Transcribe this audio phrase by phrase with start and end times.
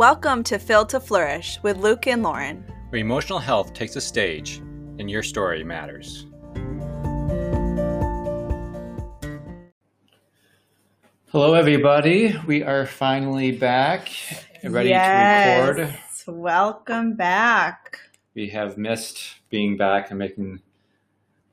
[0.00, 2.64] Welcome to Phil to Flourish with Luke and Lauren.
[2.88, 4.56] where emotional health takes a stage
[4.98, 6.24] and your story matters.
[11.30, 12.34] Hello, everybody.
[12.46, 14.08] We are finally back,
[14.62, 15.78] and ready to record.
[15.80, 17.98] Yes, Welcome back.
[18.32, 20.62] We have missed being back and making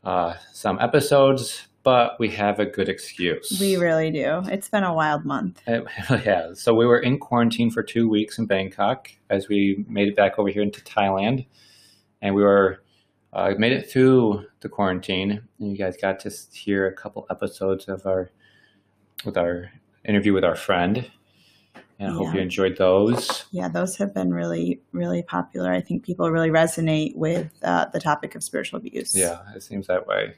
[0.05, 3.59] uh, some episodes, but we have a good excuse.
[3.61, 4.41] We really do.
[4.47, 5.61] It's been a wild month.
[5.65, 6.61] It really has.
[6.61, 10.37] So we were in quarantine for two weeks in Bangkok as we made it back
[10.37, 11.46] over here into Thailand,
[12.21, 12.83] and we were
[13.32, 15.47] uh, made it through the quarantine.
[15.60, 18.32] And you guys got to hear a couple episodes of our
[19.24, 19.71] with our
[20.04, 21.10] interview with our friend.
[21.99, 23.46] And I hope you enjoyed those.
[23.51, 25.71] Yeah, those have been really, really popular.
[25.71, 29.15] I think people really resonate with uh, the topic of spiritual abuse.
[29.15, 30.35] Yeah, it seems that way.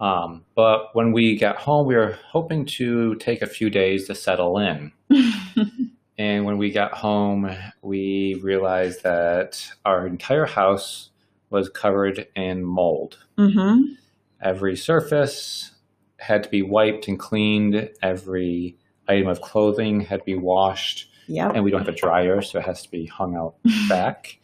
[0.00, 4.14] Um, but when we got home, we were hoping to take a few days to
[4.14, 4.92] settle in.
[6.18, 7.48] And when we got home,
[7.80, 11.10] we realized that our entire house
[11.50, 13.18] was covered in mold.
[13.38, 13.94] mm-hmm.
[14.40, 15.72] Every surface
[16.18, 17.90] had to be wiped and cleaned.
[18.02, 18.76] Every
[19.08, 21.08] item of clothing had to be washed.
[21.28, 21.52] Yep.
[21.54, 23.56] And we don't have a dryer, so it has to be hung out
[23.88, 24.38] back.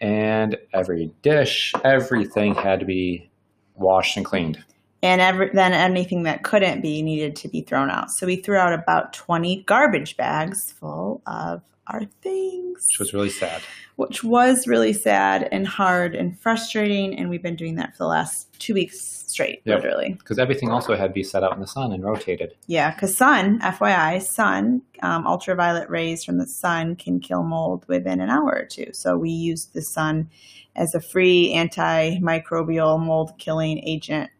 [0.00, 3.30] And every dish, everything had to be
[3.78, 4.62] washed and cleaned.
[5.02, 8.10] and every, then anything that couldn't be needed to be thrown out.
[8.10, 13.30] So we threw out about 20 garbage bags full of our things, which was really
[13.30, 13.62] sad.
[13.96, 17.18] which was really sad and hard and frustrating.
[17.18, 19.82] And we've been doing that for the last two weeks straight, Yep.
[19.82, 20.12] literally.
[20.18, 22.54] Because everything also had to be set out in the sun and rotated.
[22.68, 28.20] Yeah, because sun, FYI, sun, um, ultraviolet rays from the sun can kill mold within
[28.20, 28.90] an hour or two.
[28.92, 30.30] So we used the sun
[30.76, 34.30] as a free antimicrobial mold killing agent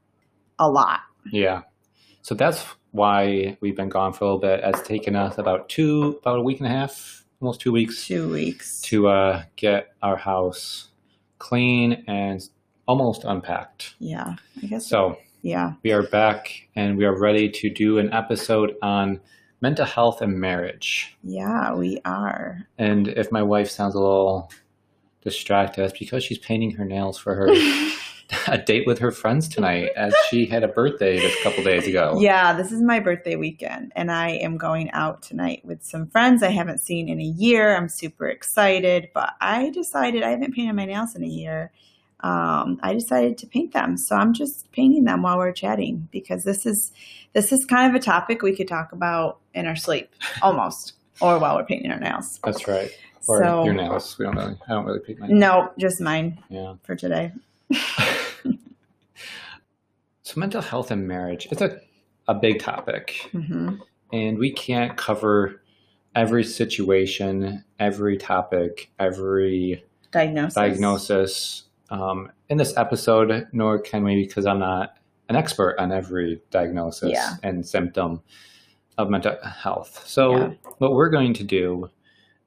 [0.58, 1.00] a lot.
[1.32, 1.62] Yeah.
[2.22, 4.60] So that's why we've been gone for a little bit.
[4.64, 8.30] It's taken us about two, about a week and a half, almost two weeks Two
[8.30, 8.80] weeks.
[8.82, 10.88] to uh, get our house
[11.38, 12.48] clean and
[12.86, 13.94] almost unpacked.
[13.98, 14.86] Yeah, I guess.
[14.86, 15.74] So yeah.
[15.82, 19.20] we are back and we are ready to do an episode on
[19.60, 21.16] mental health and marriage.
[21.22, 22.66] Yeah, we are.
[22.78, 24.50] And if my wife sounds a little
[25.22, 27.48] distracted, that's because she's painting her nails for her
[28.46, 31.86] a date with her friends tonight, as she had a birthday just a couple days
[31.86, 32.18] ago.
[32.20, 36.42] Yeah, this is my birthday weekend, and I am going out tonight with some friends
[36.42, 37.74] I haven't seen in a year.
[37.76, 41.72] I'm super excited, but I decided I haven't painted my nails in a year.
[42.20, 46.44] Um, I decided to paint them, so I'm just painting them while we're chatting because
[46.44, 46.92] this is
[47.32, 50.10] this is kind of a topic we could talk about in our sleep,
[50.42, 52.40] almost, or while we're painting our nails.
[52.44, 52.90] That's right.
[53.28, 54.18] Or So- your nails.
[54.18, 54.58] We don't really.
[54.68, 55.28] I don't really paint my.
[55.28, 56.74] No, just mine Yeah.
[56.82, 57.32] for today.
[60.28, 61.48] So mental health and marriage.
[61.50, 61.80] It's a
[62.28, 63.76] a big topic, hmm
[64.12, 65.62] and we can't cover
[66.14, 70.54] every situation, every topic, every Diagnosis.
[70.54, 73.48] diagnosis um, in this episode.
[73.52, 74.98] Nor can we, because I'm not
[75.30, 77.36] an expert on every diagnosis Yeah.
[77.42, 78.20] and symptom
[78.98, 80.06] of mental health.
[80.06, 80.50] So Yeah.
[80.76, 81.88] what we're going to do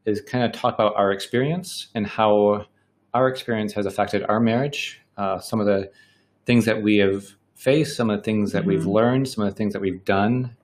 [0.06, 2.68] is kind of talk about our experience and how
[3.16, 5.90] our experience has affected our marriage, uh, some of the
[6.46, 8.94] things that we have faced, some of the things that we've Mhm.
[8.94, 10.56] learned, some of the things that we've done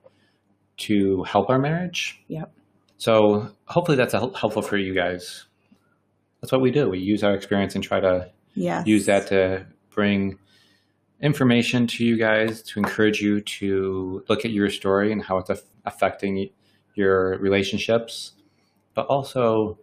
[0.78, 2.20] to help our marriage.
[2.28, 2.52] Yep.
[2.96, 5.46] So hopefully that's helpful for you guys.
[6.40, 6.88] That's what we do.
[6.90, 8.86] We use our experience and try to Yes.
[8.86, 10.38] use that to bring
[11.20, 15.50] information to you guys to encourage you to look at your story and how it's
[15.50, 16.50] aff- affecting
[16.94, 18.32] your relationships,
[18.94, 19.78] but also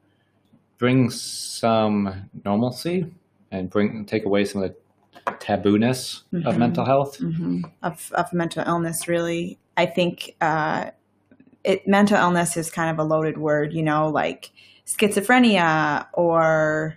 [0.77, 3.13] bring some normalcy
[3.51, 4.75] and bring take away some of the
[5.25, 6.57] tabooness of Mhm.
[6.57, 7.17] mental health.
[7.17, 10.89] hmm of, of mental illness really i think uh,
[11.63, 14.51] it mental illness is kind of a loaded word you know like
[14.85, 16.95] schizophrenia or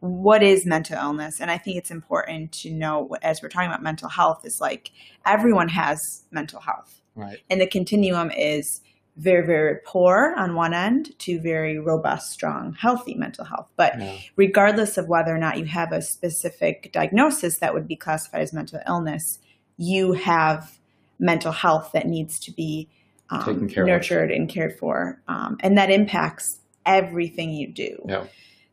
[0.00, 3.82] what is mental illness and i think it's important to know as we're talking about
[3.82, 4.90] mental health is like
[5.26, 7.38] everyone has mental health Right.
[7.48, 8.82] and the continuum is
[9.16, 14.16] very very poor on one end to very robust strong healthy mental health but Yeah.
[14.36, 18.52] regardless of whether or not you have a specific diagnosis that would be classified as
[18.52, 19.38] mental illness,
[19.78, 20.78] you have
[21.18, 22.88] mental health that needs to be
[23.30, 23.88] um, care of.
[23.88, 25.20] nurtured and cared for.
[25.28, 27.98] Um, and that impacts everything you do.
[28.06, 28.24] Yeah.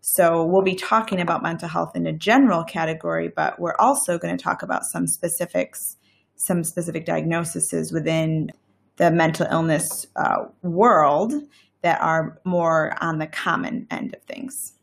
[0.02, 4.38] So we'll be talking about mental health in a general category, but we're also going
[4.38, 5.96] to talk about some specifics,
[6.36, 8.52] some specific diagnoses within
[8.98, 11.34] the mental illness uh, world
[11.82, 14.74] that are more on the common end of things.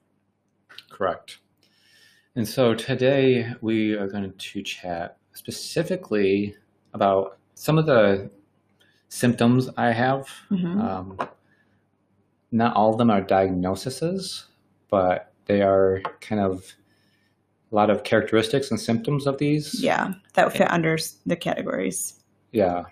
[0.91, 1.39] Correct.
[2.37, 6.55] And so today we are going to chat specifically
[6.93, 8.31] about some of the
[9.09, 10.81] symptoms I have Mhm.
[10.83, 11.19] um,
[12.53, 14.47] not all of them are diagnoses,
[14.89, 16.75] but they are kind of
[17.71, 19.81] a lot of characteristics and symptoms of these.
[19.83, 22.21] Yeah, that would fit under the categories.
[22.53, 22.85] Yeah.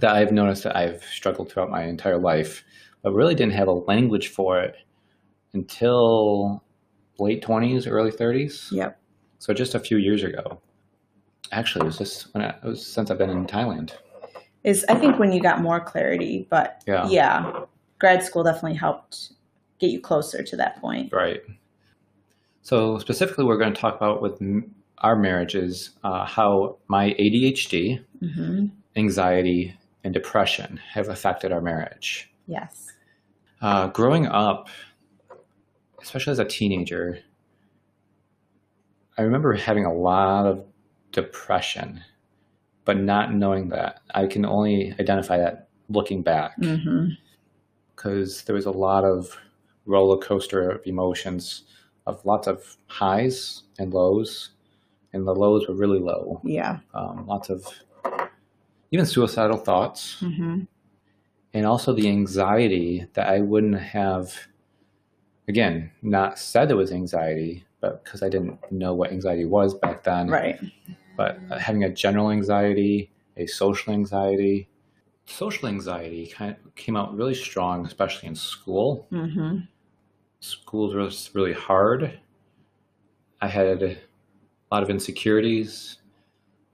[0.00, 2.64] That I've noticed that I've struggled throughout my entire life,
[3.02, 4.76] but really didn't have a language for it
[5.54, 6.62] until
[7.18, 8.70] late 20s, early 30s.
[8.72, 9.00] Yep.
[9.38, 10.60] So just a few years ago.
[11.52, 13.92] Actually, it was just when I, it was since I've been in Thailand.
[14.64, 17.08] Is I think when you got more clarity, but Yeah.
[17.08, 17.60] yeah,
[17.98, 19.32] grad school definitely helped
[19.78, 21.12] get you closer to that point.
[21.12, 21.40] Right.
[22.62, 24.42] So specifically, we're going to talk about with
[24.98, 28.66] our marriages uh, how my ADHD, hmm
[28.96, 29.76] anxiety,
[30.06, 32.32] and depression have affected our marriage.
[32.46, 32.92] Yes.
[33.60, 34.68] Uh, growing up,
[36.00, 37.18] especially as a teenager,
[39.18, 40.64] I remember having a lot of
[41.10, 42.04] depression,
[42.84, 44.00] but not knowing that.
[44.14, 46.52] I can only identify that looking back
[47.96, 49.36] because there was a lot of
[49.86, 51.64] roller coaster of emotions,
[52.06, 54.50] of lots of highs and lows,
[55.12, 56.40] and the lows were really low.
[56.44, 56.78] Yeah.
[56.94, 57.66] Um, lots of
[58.90, 60.64] even suicidal thoughts hmm
[61.54, 64.34] and also the anxiety that I wouldn't have,
[65.48, 70.04] again, not said it was anxiety, but because I didn't know what anxiety was back
[70.04, 70.28] then.
[70.28, 70.60] Right.
[71.16, 74.68] But uh, having a general anxiety, a social anxiety,
[75.24, 79.06] social anxiety kind of came out really strong, especially in school.
[79.08, 79.60] hmm
[80.40, 82.20] School was really hard.
[83.40, 83.96] I had a
[84.70, 86.00] lot of insecurities.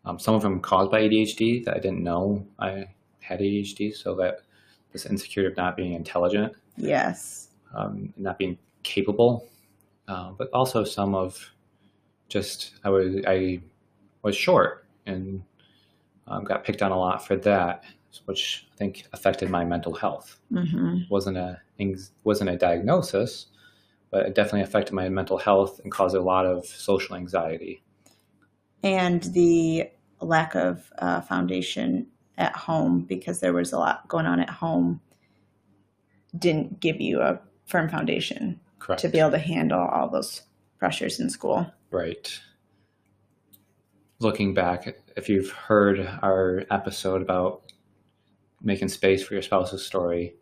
[0.04, 2.88] Um, some of them caused by ADHD that I didn't know I
[3.20, 4.40] had ADHD, so that
[4.92, 7.48] this insecurity of not being intelligent, Yes.
[7.74, 9.46] um, not being capable,
[10.08, 11.52] uh, but also some of
[12.28, 13.60] just I was I
[14.22, 15.42] was short and
[16.26, 17.84] um, got picked on a lot for that,
[18.24, 20.38] which I think affected my mental health.
[20.52, 21.60] hmm wasn't a
[22.24, 23.46] wasn't a diagnosis,
[24.10, 27.82] but it definitely affected my mental health and caused a lot of social anxiety.
[28.82, 29.90] And the
[30.20, 32.06] lack of uh, foundation
[32.38, 35.00] at home because there was a lot going on at home
[36.36, 39.02] didn't give you a firm foundation Correct.
[39.02, 40.42] to be able to handle all those
[40.78, 41.70] pressures in school.
[41.90, 42.40] Right.
[44.18, 47.72] Looking back, if you've heard our episode about
[48.62, 50.34] making space for your spouse's story,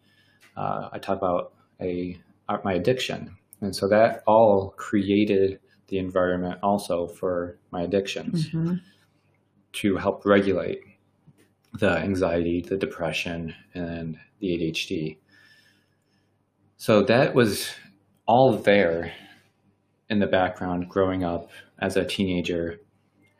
[0.56, 5.60] uh, I talk about a uh, my addiction, and so that all created
[5.90, 8.76] the environment also for my addictions hmm
[9.72, 10.80] to help regulate
[11.74, 15.18] the anxiety, the depression, and the ADHD.
[16.76, 17.70] So that was
[18.26, 19.12] all there
[20.08, 22.80] in the background growing up as a teenager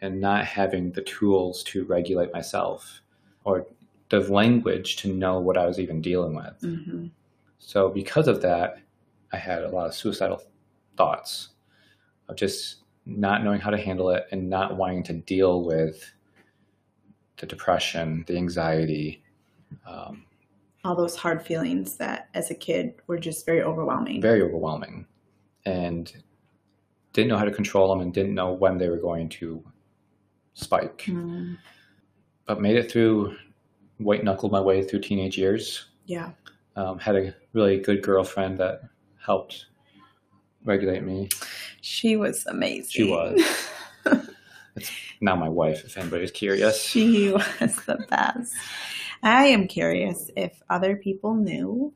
[0.00, 3.02] and not having the tools to regulate myself
[3.44, 3.66] or
[4.10, 6.60] the language to know what I was even dealing with.
[6.60, 7.06] hmm
[7.58, 8.78] So because of that,
[9.32, 10.42] I had a lot of suicidal
[10.96, 11.48] thoughts
[12.30, 16.10] of just not knowing how to handle it and not wanting to deal with
[17.38, 19.22] the depression, the anxiety,
[19.86, 20.24] um,
[20.84, 24.20] All those hard feelings that as a kid were just very overwhelming.
[24.20, 25.06] very overwhelming,
[25.64, 26.12] and
[27.12, 29.64] didn't know how to control them and didn't know when they were going to
[30.54, 31.04] spike.
[31.08, 31.56] Mm,
[32.46, 33.36] But made it through,
[33.98, 35.86] white knuckled my way through teenage years.
[36.06, 36.30] yeah.
[36.76, 38.82] Um, had a really good girlfriend that
[39.22, 39.66] helped
[40.64, 41.28] regulate me.
[41.80, 42.90] She was amazing.
[42.90, 43.40] She was.
[44.76, 46.80] It's now my wife, if anybody's curious.
[46.80, 48.54] She was the best.
[49.22, 51.92] I am curious if other people knew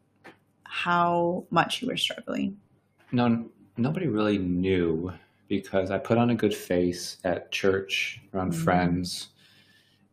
[0.65, 2.57] how much you were struggling.
[3.13, 5.13] No, nobody really knew
[5.49, 8.57] because I put on a good face at church around Mhm.
[8.65, 9.29] friends,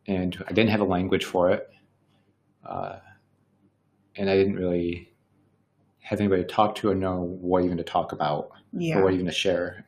[0.06, 1.68] and I didn't have a language for it,
[2.64, 3.00] uh,
[4.14, 5.12] and I didn't really
[5.98, 9.02] have anybody to talk to or know what even to talk about Yeah.
[9.02, 9.84] what even to share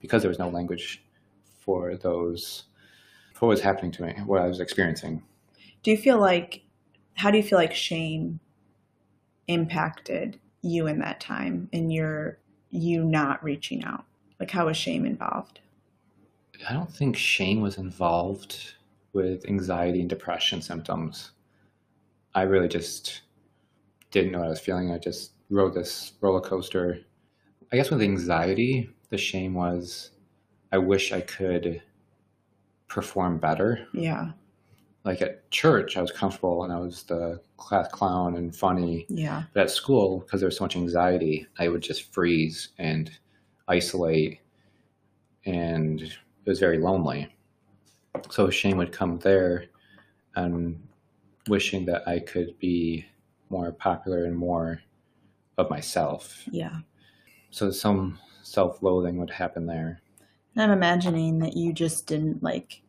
[0.00, 1.02] because there was no language
[1.60, 2.64] for those
[3.36, 5.22] for what was happening to me, what I was experiencing.
[5.82, 6.62] Do you feel like,
[7.14, 8.40] how do you feel like shame
[9.46, 12.38] impacted you in that time and your,
[12.70, 14.06] you not reaching out?
[14.40, 15.60] Like, how was shame involved?
[16.66, 18.74] I don't think shame was involved
[19.12, 21.32] with anxiety and depression symptoms.
[22.34, 23.20] I really just
[24.10, 24.92] didn't know what I was feeling.
[24.92, 27.00] I just rode this roller coaster.
[27.72, 30.10] I guess with anxiety, the shame was
[30.72, 31.82] I wish I could
[32.88, 33.86] perform better.
[33.92, 34.32] Yeah.
[35.04, 39.06] Like at church, I was comfortable and I was the class clown and funny.
[39.08, 39.44] Yeah.
[39.52, 43.10] But at school, because there was so much anxiety, I would just freeze and
[43.68, 44.40] isolate,
[45.44, 46.12] and it
[46.44, 47.32] was very lonely.
[48.30, 49.66] So shame would come there,
[50.34, 50.80] and
[51.48, 53.06] wishing that I could be
[53.48, 54.80] more popular and more
[55.56, 56.42] of myself.
[56.50, 56.80] Yeah.
[57.56, 60.02] So some self-loathing would happen there.
[60.58, 62.82] I'm imagining that you just didn't like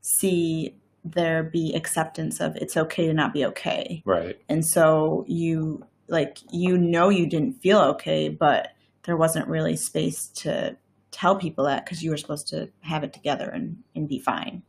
[0.00, 4.02] see there be acceptance of it's okay to not be okay.
[4.06, 4.40] Right.
[4.48, 8.68] And so you like you know you didn't feel okay, but
[9.02, 10.78] there wasn't really space to
[11.10, 14.62] tell people that because you were supposed to have it together and, and be fine.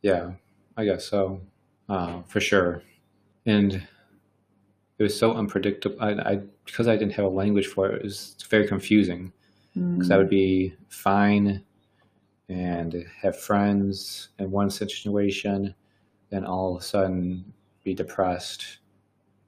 [0.00, 0.32] Yeah,
[0.74, 1.42] I guess so.
[1.86, 2.82] Uh, for sure.
[3.44, 3.74] And
[4.98, 5.98] it was so unpredictable.
[6.00, 9.32] I, I because I didn't have a language for it, it was very confusing.
[9.74, 11.62] Because I would be fine
[12.48, 15.74] and have friends in one situation,
[16.30, 17.52] then all of a sudden
[17.84, 18.78] be depressed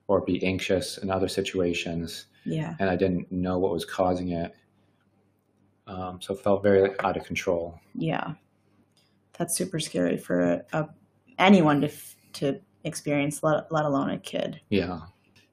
[0.07, 2.75] or be anxious in other situations, Yeah.
[2.79, 4.55] and I didn't know what was causing it.
[5.87, 7.81] Um, so it felt very out of control.
[7.95, 8.35] Yeah.
[9.39, 10.89] That's super scary for a, a,
[11.39, 14.61] anyone to f- to experience, let, let alone a kid.
[14.69, 15.01] Yeah.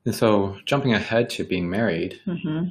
[0.05, 2.69] And so jumping ahead to being married, hmm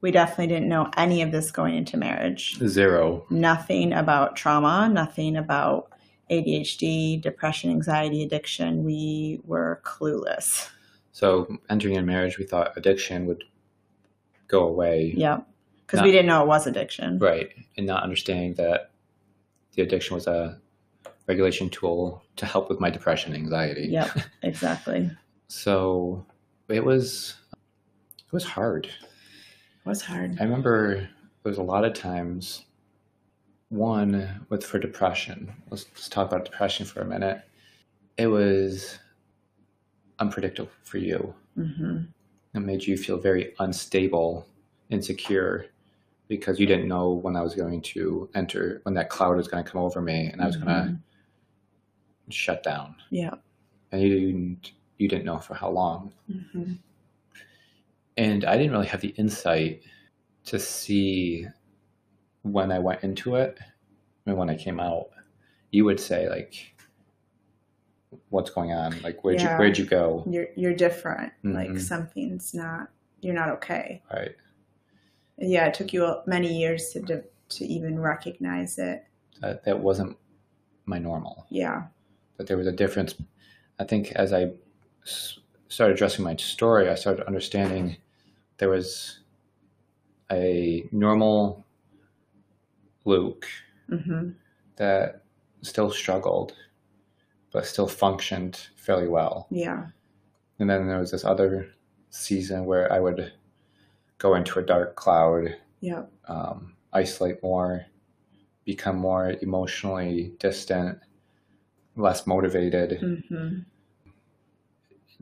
[0.00, 2.56] We definitely didn't know any of this going into marriage.
[2.66, 3.26] zero.
[3.30, 5.92] Nothing about trauma, nothing about
[6.30, 8.84] ADHD, depression, anxiety, addiction.
[8.84, 10.68] We were clueless.
[11.12, 13.44] So entering in marriage, we thought addiction would
[14.48, 15.12] go away.
[15.16, 15.46] Yep.
[15.86, 17.18] Because we didn't know it was addiction.
[17.18, 17.50] Right.
[17.76, 18.92] And not understanding that
[19.74, 20.58] the addiction was a
[21.26, 23.88] regulation tool to help with my depression anxiety.
[23.88, 24.10] Yep,
[24.42, 25.10] exactly.
[25.52, 26.24] So
[26.68, 27.34] it was
[28.18, 28.86] it was hard.
[28.86, 30.38] It was hard.
[30.40, 32.64] I remember there was a lot of times
[33.68, 35.52] one with for depression.
[35.68, 37.42] Let's, let's talk about depression for a minute.
[38.16, 38.98] It was
[40.18, 41.34] unpredictable for you.
[41.54, 42.04] hmm
[42.54, 44.46] It made you feel very unstable,
[44.88, 45.66] insecure,
[46.28, 49.62] because you didn't know when I was going to enter, when that cloud was going
[49.62, 50.96] to come over me, and I was going to
[52.30, 52.94] shut down.
[53.10, 53.34] Yeah.
[53.90, 56.12] And you didn't, you didn't know for how long.
[56.30, 56.72] hmm
[58.16, 59.82] And I didn't really have the insight
[60.44, 61.46] to see
[62.42, 63.58] when I went into it
[64.26, 65.08] and when I came out.
[65.70, 66.74] You would say like,
[68.28, 69.00] "What's going on?
[69.02, 69.52] Like, where'd Yeah.
[69.52, 71.32] you where'd you go?" You're you're different.
[71.42, 71.80] Like Mhm.
[71.80, 72.90] something's not.
[73.22, 74.02] You're not okay.
[74.12, 74.36] Right.
[75.38, 79.06] Yeah, it took you many years to de- to even recognize it.
[79.40, 80.18] That that wasn't
[80.84, 81.46] my normal.
[81.48, 81.86] Yeah.
[82.36, 83.14] That there was a difference.
[83.78, 84.52] I think as I
[85.04, 87.96] started addressing my story, I started understanding
[88.58, 89.20] there was
[90.30, 91.64] a normal
[93.04, 93.46] Luke
[93.88, 94.30] hmm
[94.76, 95.22] that
[95.60, 96.54] still struggled,
[97.52, 99.46] but still functioned fairly well.
[99.50, 99.86] Yeah.
[100.58, 101.68] And then there was this other
[102.10, 103.32] season where I would
[104.18, 106.10] go into a dark cloud, Yep.
[106.28, 107.84] um, isolate more,
[108.64, 110.98] become more emotionally distant,
[111.96, 113.64] less motivated, hmm and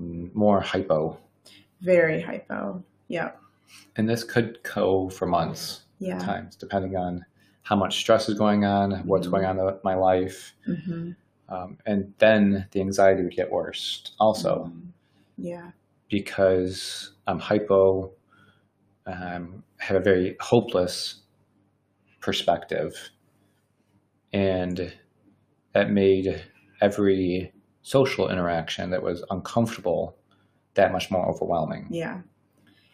[0.01, 1.19] more hypo.
[1.81, 2.83] Very hypo.
[3.09, 3.41] Yep.
[3.97, 6.19] And this could go for months Yeah.
[6.19, 7.25] times, depending on
[7.63, 9.31] how much stress is going on, what's Mhm.
[9.31, 10.55] going on in my life.
[10.65, 11.13] hmm
[11.49, 14.65] Um, and then the anxiety would get worse also.
[14.67, 14.89] Mm-hmm.
[15.39, 15.71] Yeah.
[16.09, 18.13] because I'm hypo,
[19.07, 21.23] um, have a very hopeless
[22.21, 23.11] perspective,
[24.33, 24.93] and
[25.73, 26.43] that made
[26.81, 27.53] every
[27.83, 30.17] social interaction that was uncomfortable
[30.75, 31.87] that much more overwhelming.
[31.91, 32.21] Yeah.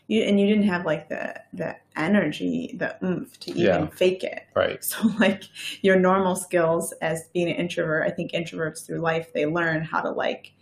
[0.08, 3.86] You and you didn't have like the the energy, the oomph to even Yeah.
[3.88, 4.42] fake it.
[4.54, 4.82] Right.
[4.84, 5.42] So like
[5.82, 10.00] your normal skills as being an introvert, I think introverts through life they learn how
[10.02, 10.52] to like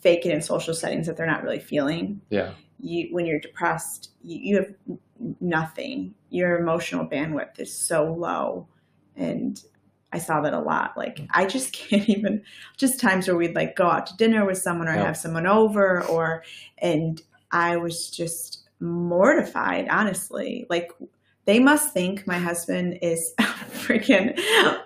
[0.00, 2.20] fake it in social settings that they're not really feeling.
[2.30, 2.52] Yeah.
[2.80, 4.98] You when you're depressed, you, you have
[5.40, 6.14] nothing.
[6.30, 8.68] Your emotional bandwidth is so low,
[9.14, 9.62] and
[10.12, 10.96] I saw that a lot.
[10.96, 11.28] Like mm.
[11.32, 12.42] I just can't even.
[12.76, 15.06] Just times where we'd like go out to dinner with someone or Yeah.
[15.06, 16.42] have someone over, or
[16.78, 17.20] and
[17.52, 19.88] I was just mortified.
[19.88, 20.92] Honestly, like
[21.44, 24.36] they must think my husband is a freaking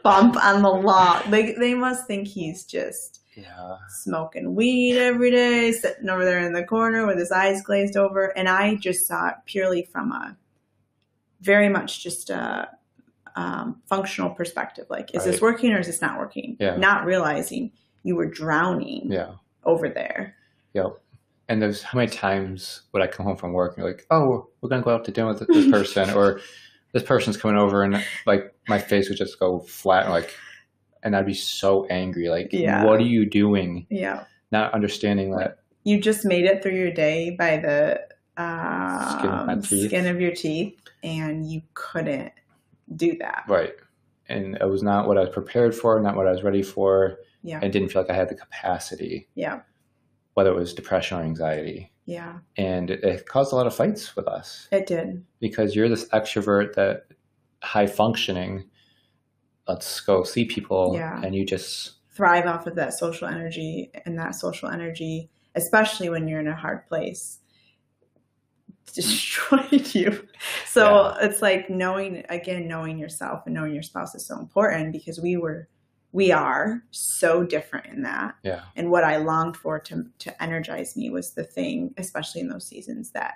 [0.03, 1.23] bump on the law.
[1.29, 3.77] Like they must think he's just Yeah.
[3.89, 8.27] smoking weed every day, sitting over there in the corner with his eyes glazed over.
[8.37, 10.37] And I just saw it purely from a
[11.41, 12.69] very much just a
[13.37, 14.87] um, functional perspective.
[14.91, 16.57] Like, is this working or is this not working?
[16.61, 16.77] Yeah.
[16.77, 17.73] Not realizing
[18.03, 19.33] you were drowning Yeah.
[19.65, 20.35] over there.
[20.75, 21.01] Yep.
[21.49, 24.29] And there's how many times would I come home from work and you're like, oh,
[24.29, 26.41] we're, we're going to go out to dinner with this person, or
[26.93, 30.35] this person's coming over, and like my face would just go flat, and like,
[31.03, 32.29] and I'd be so angry.
[32.29, 32.85] Like, Yeah.
[32.85, 33.87] what are you doing?
[33.91, 34.25] Yeah.
[34.53, 35.59] Not understanding that.
[35.85, 38.01] You just made it through your day by the
[38.37, 39.31] um, Skin
[39.79, 42.33] of skin of your teeth, and you couldn't
[42.97, 43.45] do that.
[43.49, 43.75] Right.
[44.29, 47.19] And it was not what I was prepared for, not what I was ready for.
[47.43, 47.59] Yeah.
[47.63, 49.61] I didn't feel like I had the capacity, Yeah.
[50.35, 51.93] whether it was depression or anxiety.
[52.07, 52.39] Yeah.
[52.57, 55.25] And it, it caused a lot of fights with us It did.
[55.41, 57.07] because you're this extrovert that
[57.63, 58.65] high functioning.
[59.69, 60.93] Let's go see people.
[60.95, 61.21] Yeah.
[61.23, 66.29] And you just, Thrive off of that social energy and that social energy, especially when
[66.29, 67.39] you're in a hard place,
[68.95, 70.27] destroyed you.
[70.67, 75.21] So it's like knowing again, knowing yourself and knowing your spouse is so important because
[75.21, 75.69] we were
[76.13, 78.35] we are so different in that.
[78.43, 78.63] yeah.
[78.75, 82.67] and what I longed for to to energize me was the thing, especially in those
[82.67, 83.35] seasons that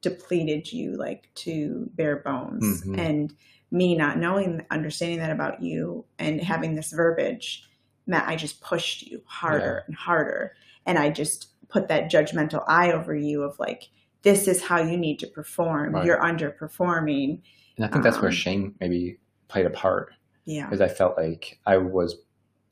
[0.00, 2.82] depleted you like to bare bones.
[2.84, 2.98] Mhm.
[2.98, 3.34] And
[3.70, 7.68] me not knowing, understanding that about you, and having this verbiage
[8.06, 10.52] meant I just pushed you harder and harder,
[10.86, 13.88] and I just put that judgmental eye over you of like,
[14.24, 15.94] this is how you need to perform.
[15.94, 16.04] Right.
[16.04, 17.40] You're underperforming.
[17.76, 20.12] And I think that's where Um, shame maybe played a part
[20.46, 20.66] Yeah.
[20.66, 22.16] because I felt like I was,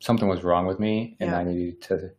[0.01, 1.39] something was wrong with me and Yeah.
[1.39, 2.11] I needed to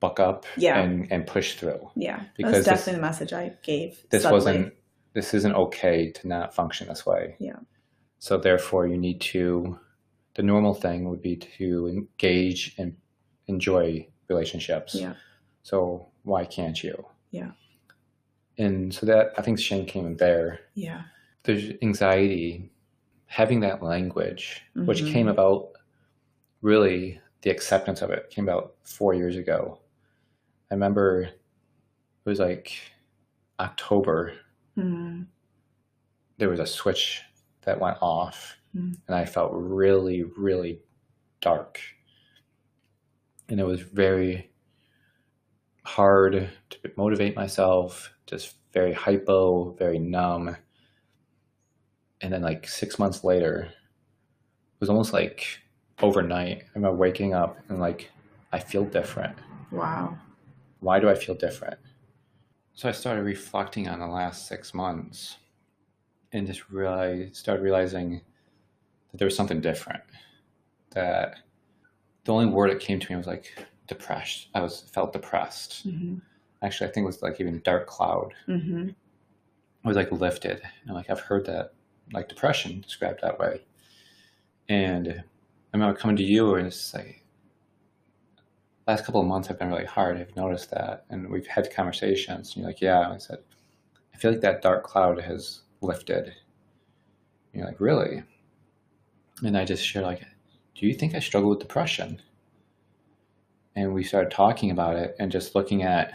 [0.00, 0.78] buck up Yeah.
[0.78, 1.90] and, and push through.
[1.96, 2.22] Yeah.
[2.36, 4.04] Because That's this- definitely the message I gave.
[4.10, 4.74] this wasn't
[5.14, 7.56] this isn't okay to not function this way Yeah.
[8.20, 9.80] so therefore you need to
[10.34, 12.94] the normal thing would be to engage and
[13.48, 15.14] enjoy relationships Yeah.
[15.64, 17.50] so why can't you Yeah.
[18.58, 21.02] And so that i think shame came in there Yeah.
[21.44, 22.70] there's anxiety
[23.26, 25.12] having that language which Mhm.
[25.12, 25.70] came about
[26.62, 29.78] really the acceptance of it came about four years ago
[30.70, 31.40] i remember it
[32.24, 32.72] was like
[33.60, 34.32] october
[34.76, 35.26] Mm.
[36.36, 37.22] there was a switch
[37.62, 38.96] that went off Mm.
[39.06, 40.82] and I felt really, really
[41.40, 41.80] dark.
[43.48, 44.50] And it was very
[45.88, 50.54] hard to motivate myself, just very hypo, very numb.
[52.20, 55.46] And then, like six months later, it was almost like
[56.02, 56.58] overnight.
[56.58, 58.10] I remember waking up and, like,
[58.52, 59.36] I feel different.
[59.72, 60.18] Wow.
[60.80, 61.78] Why do I feel different?
[62.74, 65.38] So I started reflecting on the last six months
[66.32, 68.20] and just realize, started realizing
[69.10, 70.02] that there was something different.
[70.90, 71.36] That
[72.24, 73.54] the only word that came to me was like
[73.88, 74.48] depressed.
[74.54, 75.82] I was felt depressed.
[75.84, 76.18] hmm
[76.62, 78.34] Actually, I think it was like even dark cloud.
[78.46, 78.94] hmm It
[79.84, 80.60] was like lifted.
[80.86, 81.74] And like I've heard that
[82.12, 83.62] like depression described that way.
[84.68, 87.24] And I remember coming to you and it's like
[88.86, 90.18] last couple of months have been really hard.
[90.18, 91.04] I've noticed that.
[91.10, 92.48] And we've had conversations.
[92.54, 93.04] And you're like, yeah.
[93.04, 93.38] And I said,
[94.14, 96.24] I feel like that dark cloud has lifted.
[96.26, 96.34] And
[97.54, 98.22] you're like, really?
[99.44, 100.22] And I just shared like,
[100.74, 102.20] do you think I struggle with depression?
[103.78, 106.10] And we started talking about it and just looking at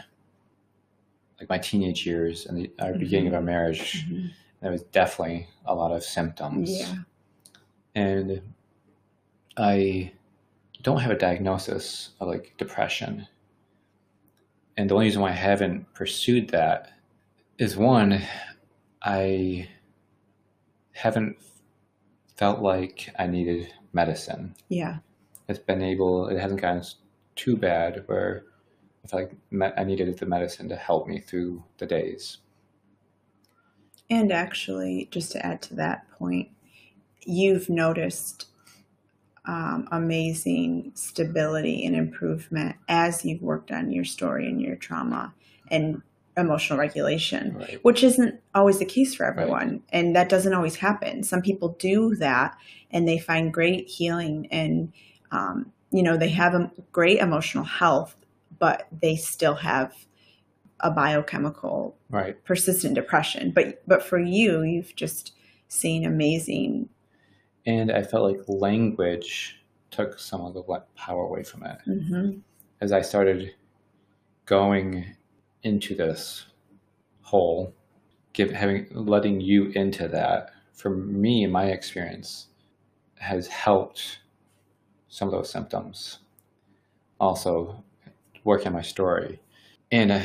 [1.40, 4.04] like my teenage years and the our beginning of our marriage.
[4.06, 4.26] hmm
[4.62, 6.70] There was definitely a lot of symptoms.
[6.70, 6.96] Yeah.
[7.96, 8.42] And
[9.56, 10.12] I
[10.82, 13.30] don't have a diagnosis of like depression.
[14.76, 16.92] And the only reason why I haven't pursued that
[17.60, 18.22] is one,
[19.04, 19.70] I
[20.92, 21.38] haven't
[22.36, 24.54] felt like I needed medicine.
[24.68, 24.98] Yeah.
[25.48, 26.84] It's been able, it hasn't gotten
[27.36, 28.46] too bad where
[29.04, 32.38] I felt like I needed the medicine to help me through the days.
[34.10, 36.50] And actually, just to add to that point,
[37.26, 38.48] you've noticed
[39.46, 45.34] um, amazing stability and improvement as you've worked on your story and your trauma
[45.70, 46.02] and
[46.38, 47.84] emotional regulation, Right.
[47.84, 49.84] which isn't always the case for everyone.
[49.90, 51.24] And that doesn't always happen.
[51.24, 52.58] Some people do that
[52.92, 54.94] and they find great healing and,
[55.32, 58.16] um, you know, they have a great emotional health,
[58.60, 59.94] but they still have
[60.80, 62.44] a biochemical Right.
[62.46, 65.34] persistent depression but but for you you've just
[65.68, 66.90] seen amazing
[67.66, 70.64] And I felt like language took some of the
[70.96, 71.78] power away from it.
[71.86, 72.40] hmm
[72.82, 73.54] As I started
[74.46, 75.16] going
[75.64, 76.46] into this
[77.22, 77.74] hole,
[78.34, 82.48] give, having letting you into that, for me, my experience
[83.20, 84.20] has helped
[85.14, 86.18] some of those symptoms.
[87.20, 87.84] Also,
[88.44, 89.40] working on my story.
[89.92, 90.22] And uh,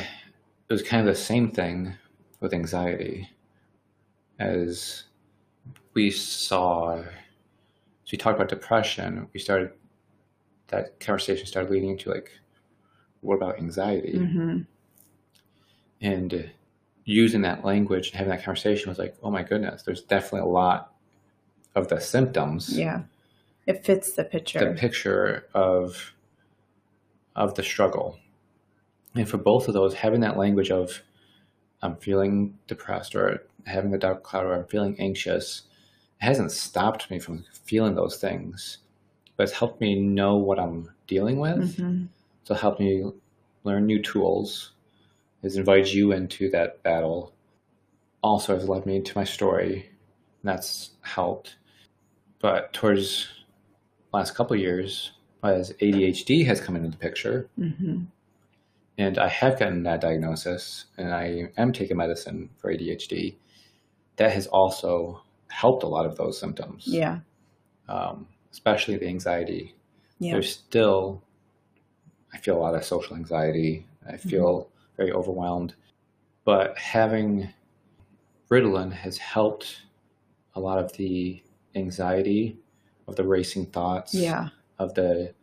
[0.67, 1.93] it was kind of the same thing
[2.39, 3.29] with anxiety
[4.39, 5.03] as
[5.93, 9.71] we saw so we talked about depression we started
[10.67, 12.31] that conversation started leading into like
[13.19, 14.59] what about anxiety hmm
[16.01, 16.49] and
[17.03, 20.45] using that language and having that conversation was like oh my goodness there's definitely a
[20.45, 20.93] lot
[21.75, 23.01] of the symptoms yeah
[23.69, 25.45] it fits the picture the picture.
[25.53, 26.13] of
[27.35, 28.19] of the struggle.
[29.15, 31.01] And for both of those having that language of
[31.81, 35.63] i'm feeling depressed or having a dark cloud or i'm feeling anxious
[36.17, 38.79] hasn't stopped me from feeling those things
[39.37, 41.77] but it's helped me know what i'm dealing with.
[41.77, 42.05] Hmm
[42.49, 43.03] so it helped me
[43.63, 44.71] learn new tools.
[45.43, 47.35] Has invited you into that battle.
[48.23, 49.91] Also has led me into my story.
[50.41, 51.57] And that's helped.
[52.39, 53.27] But towards
[54.13, 55.11] last couple years,
[55.43, 58.03] as ADHD has come into the picture, Mm-hmm.
[58.97, 63.35] and I have gotten that diagnosis, and I am taking medicine for ADHD,
[64.17, 67.19] that has also helped a lot of those symptoms, Yeah.
[67.87, 69.75] um, especially the anxiety.
[70.19, 70.33] Yeah.
[70.33, 71.23] There's still,
[72.33, 73.85] I feel a lot of social anxiety.
[74.07, 75.75] I feel very overwhelmed,
[76.43, 77.49] but having
[78.51, 79.83] Ritalin has helped
[80.55, 81.41] a lot of the
[81.75, 82.57] anxiety
[83.09, 84.49] of the racing thoughts Yeah.
[84.77, 85.33] of the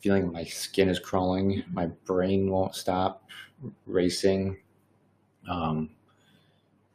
[0.00, 3.28] feeling my skin is crawling, my brain won't stop
[3.86, 4.56] racing,
[5.48, 5.90] um,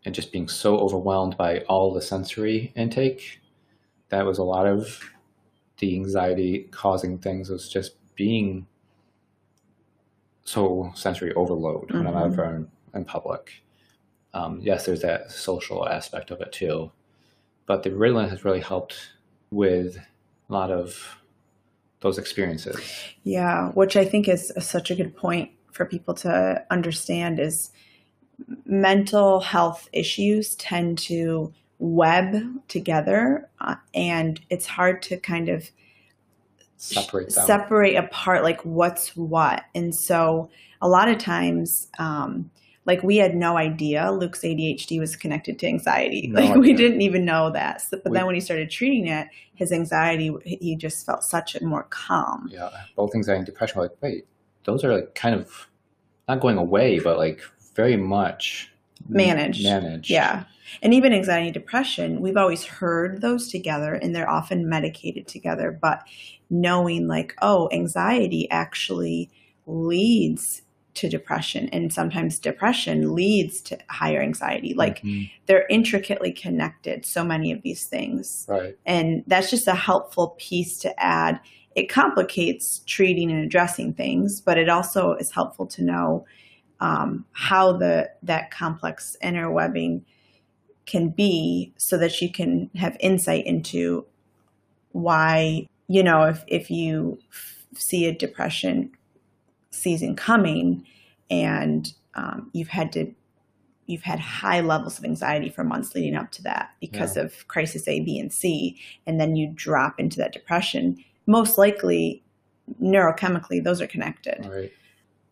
[0.06, 3.40] and just being so overwhelmed by all the sensory intake.
[4.10, 5.00] That was a lot of
[5.78, 8.68] the anxiety causing things was just being
[10.44, 13.63] so sensory overload when I'm out in, in public.
[14.34, 16.92] Um, yes, there's that social aspect of it too,
[17.66, 19.12] but the Ritalin has really helped
[19.51, 19.97] with
[20.49, 21.17] a lot of
[22.01, 22.79] those experiences.
[23.23, 27.71] Yeah, which I think is such a good point for people to understand is
[28.65, 32.36] mental health issues tend to web
[32.67, 35.69] together uh, and it's hard to kind of
[36.77, 37.45] Separate them.
[37.45, 42.51] separate apart like what's what and so a lot of times um
[42.88, 47.02] like we had no idea luke's adhd was connected to anxiety No like we didn't
[47.02, 50.76] even know that so, but We- then when he started treating it his anxiety he
[50.76, 54.26] just felt such a more calm yeah, both anxiety and depression were like, wait,
[54.63, 55.67] those are like kind of
[56.28, 57.41] not going away, but like
[57.76, 58.71] very much
[59.10, 59.63] Managed.
[59.63, 60.10] Managed.
[60.10, 60.43] Yeah.
[60.82, 65.71] And even anxiety and depression, we've always heard those together and they're often medicated together.
[65.71, 66.04] But
[66.50, 69.30] knowing, like, oh, anxiety actually
[69.65, 70.63] leads
[70.97, 74.73] to depression, and sometimes depression leads to higher anxiety.
[74.73, 75.29] Like, Mhm.
[75.45, 78.45] they're intricately connected, so many of these things.
[78.49, 78.75] right.
[78.86, 81.39] And that's just a helpful piece to add.
[81.75, 86.25] It complicates treating and addressing things, but it also is helpful to know
[86.79, 90.01] um, how the that complex interwebbing
[90.86, 94.05] can be, so that you can have insight into
[94.91, 98.91] why you know if if you f- see a depression
[99.78, 100.86] season coming
[101.30, 103.13] and um, you've had to
[103.88, 107.88] you've had high levels of anxiety for months leading up to that because of crisis
[107.88, 110.98] A, B, and C, and then you drop into that depression.
[111.26, 112.22] Most likely,
[112.82, 114.46] neurochemically, those are connected.
[114.46, 114.72] Right.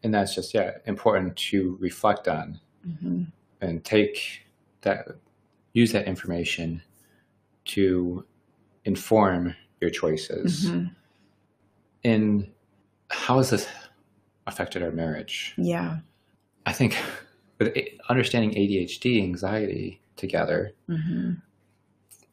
[0.04, 3.24] And that's just yeah important to reflect on hmm
[3.62, 4.46] and take
[4.82, 5.08] that
[5.74, 6.82] use that information
[7.66, 8.26] to
[8.86, 10.70] inform your choices.
[10.70, 10.86] hmm
[12.04, 12.52] And
[13.10, 13.68] how is this
[14.48, 15.54] affected our marriage?
[15.58, 16.00] Yeah.
[16.66, 16.98] I think
[17.60, 17.76] with
[18.10, 21.34] understanding ADHD, anxiety together, hmm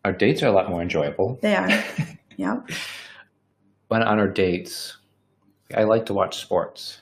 [0.05, 1.38] our dates are a lot more enjoyable.
[1.42, 1.68] They are.
[2.38, 2.70] Yep.
[3.88, 4.96] When on our dates,
[5.77, 6.98] I like to watch sports.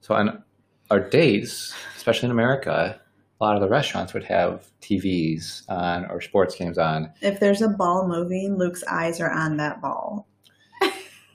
[0.00, 0.44] So on
[0.90, 3.00] our dates, especially in America,
[3.40, 7.12] a lot of the restaurants would have TVs on or sports games on.
[7.22, 10.28] If there's a ball moving, Luke's eyes are on that ball.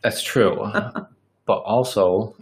[0.02, 0.72] That's true.
[1.46, 2.34] but also,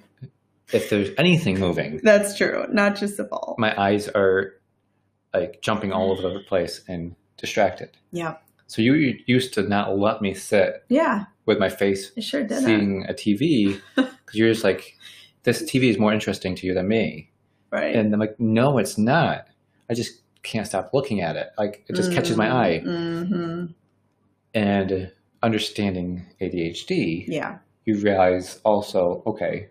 [0.73, 2.65] if there's anything moving, That's true.
[2.71, 3.55] Not just the ball.
[3.57, 4.53] my eyes are
[5.33, 7.89] like jumping all over the place and distracted.
[8.11, 8.41] Yep.
[8.67, 11.25] So you used to not let me sit Yeah.
[11.45, 12.63] with my face It sure did.
[12.63, 14.97] seeing a TV because you're just like,
[15.43, 17.29] this TV is more interesting to you than me.
[17.71, 17.95] Right.
[17.95, 19.47] And I'm like, no, it's not.
[19.89, 21.49] I just can't stop looking at it.
[21.57, 22.79] Like it just catches my eye.
[22.79, 23.65] hmm
[24.53, 25.11] And
[25.43, 27.59] understanding ADHD, Yeah.
[27.85, 29.69] you realize also, okay,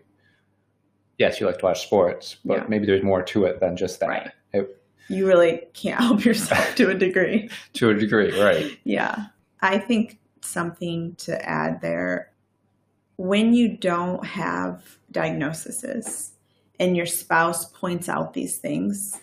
[1.17, 2.65] yes, you like to watch sports, but Yeah.
[2.67, 4.07] maybe there's more to it than just that.
[4.09, 4.31] Right.
[4.53, 7.49] It- You really can't help yourself to a degree.
[7.73, 8.77] to a degree, right?
[8.83, 9.27] Yeah.
[9.61, 12.31] I think something to add there
[13.17, 16.33] when you don't have diagnoses
[16.79, 19.19] and your spouse points out these things,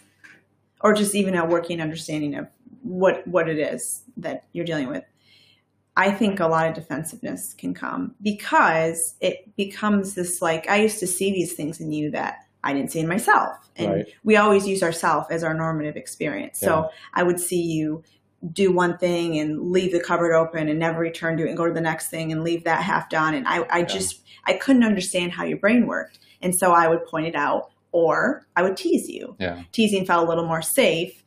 [0.81, 2.49] or just even a working understanding of
[2.83, 5.05] what, what it is that you're dealing with,
[5.97, 10.99] I think a lot of defensiveness can come because it becomes this like, I used
[11.01, 13.71] to see these things in you that I didn't see in myself.
[13.77, 14.07] And Right.
[14.25, 16.59] we always use ourself as our normative experience.
[16.59, 18.03] So I would see you
[18.53, 21.67] do one thing and leave the cupboard open and never return to it and go
[21.67, 23.35] to the next thing and leave that half done.
[23.35, 26.19] And I, I just, I couldn't understand how your brain worked.
[26.43, 29.37] And so I would point it out or I would tease you.
[29.39, 29.63] Yeah.
[29.73, 31.23] Teasing felt a little more safe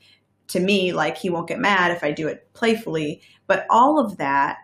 [0.47, 3.21] to me, like he won't get mad if I do it playfully.
[3.47, 4.57] But all of that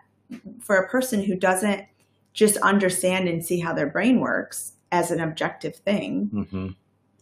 [0.60, 1.84] for a person who doesn't
[2.32, 6.68] just understand and see how their brain works as an objective thing, hmm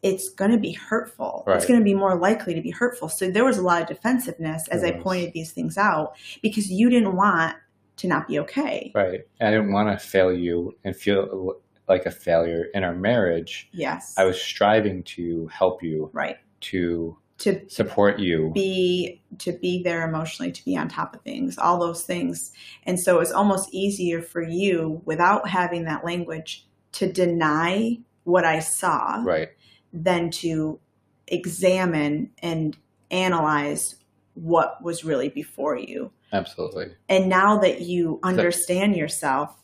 [0.02, 1.44] it's going to be hurtful.
[1.46, 3.08] It's going to be more likely to be hurtful.
[3.08, 6.90] So there was a lot of defensiveness as I pointed these things out because you
[6.90, 7.56] didn't want
[7.98, 8.90] to not be okay.
[8.94, 9.20] Right.
[9.40, 11.54] I didn't want to fail you and feel
[11.88, 13.68] like a failure in our marriage.
[13.72, 14.14] Yes.
[14.18, 16.38] I was striving to help you, right.
[16.62, 18.52] to To support you.
[18.54, 22.52] be to be there emotionally, to be on top of things, all those things.
[22.84, 28.60] And so it's almost easier for you without having that language to deny what I
[28.60, 29.48] saw Right.
[29.92, 30.78] than to
[31.26, 32.76] examine and
[33.10, 33.96] analyze
[34.34, 36.12] what was really before you.
[36.32, 36.92] Absolutely.
[37.08, 39.56] And now that you understand yourself.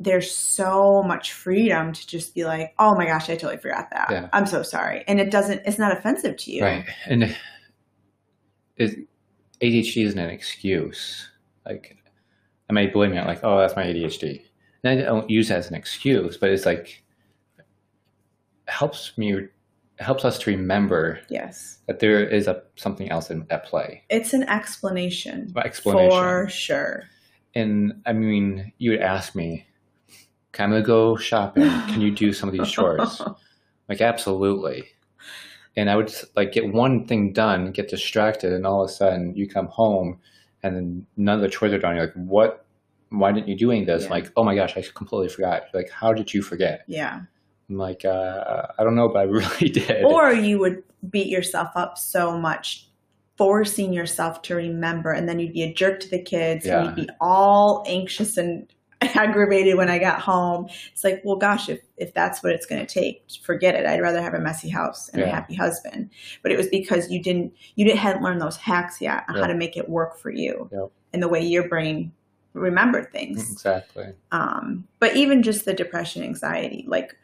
[0.00, 4.08] There's so much freedom to just be like, oh my gosh, I totally forgot that.
[4.10, 4.28] Yeah.
[4.32, 5.04] I'm so sorry.
[5.06, 6.64] And it doesn't, it's not offensive to you.
[6.64, 6.86] Right.
[7.04, 7.36] And
[8.78, 9.06] it,
[9.62, 11.28] ADHD isn't an excuse.
[11.66, 11.98] Like,
[12.70, 14.42] I may blame it, like, oh, that's my ADHD.
[14.82, 17.04] And I don't use it as an excuse, but it's like,
[17.58, 17.64] it
[18.72, 19.48] helps me,
[19.98, 21.78] helps us to remember Yes.
[21.88, 24.02] that there is a something else in, at play.
[24.08, 25.52] It's an explanation.
[25.62, 26.10] Explanation.
[26.10, 27.02] For sure.
[27.54, 29.66] And I mean, you would ask me,
[30.52, 31.62] "Can gonna go shopping.
[31.62, 33.22] Can you do some of these chores?
[33.88, 34.84] like, absolutely.
[35.76, 39.34] And I would like get one thing done, get distracted, and all of a sudden
[39.36, 40.18] you come home,
[40.62, 41.94] and then none of the chores are done.
[41.96, 42.64] You're like, "What?
[43.10, 44.10] Why didn't you do any of this?" Yeah.
[44.10, 46.82] Like, "Oh my gosh, I completely forgot." Like, how did you forget?
[46.88, 47.20] Yeah.
[47.68, 50.04] I'm like, uh, I don't know, but I really did.
[50.04, 52.88] Or you would beat yourself up so much,
[53.38, 56.80] forcing yourself to remember, and then you'd be a jerk to the kids, Yeah.
[56.88, 58.66] and you'd be all anxious and
[59.14, 60.68] aggravated when I got home.
[60.92, 63.86] It's like, well, gosh, if if that's what it's going to take, forget it.
[63.86, 66.10] I'd rather have a messy house and a happy husband.
[66.42, 69.46] But it was because you didn't you didn't hadn't learned those hacks yet on how
[69.46, 70.90] to make it work for you Yep.
[71.12, 72.12] and the way your brain
[72.52, 73.52] remembered things.
[73.52, 74.12] exactly.
[74.32, 77.16] um, but even just the depression anxiety like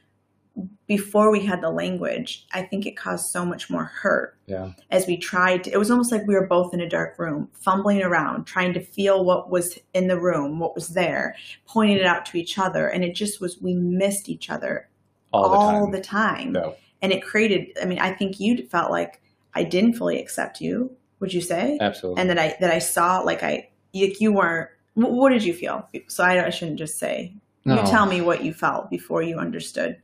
[0.87, 4.73] before we had the language i think it caused so much more hurt Yeah.
[4.90, 7.49] as we tried to, it was almost like we were both in a dark room
[7.53, 12.07] fumbling around trying to feel what was in the room what was there pointing it
[12.07, 14.88] out to each other and it just was we missed each other
[15.33, 15.90] All the all time.
[15.92, 16.75] the time No.
[17.03, 19.21] and it created i mean i think you felt like
[19.55, 20.90] i didn't fully accept you
[21.21, 22.21] would you say Absolutely.
[22.21, 25.53] and that i that i saw like i you, you weren't wh- what did you
[25.53, 27.81] feel so I, I shouldn't just say no.
[27.81, 30.01] you tell me what you felt before you understood,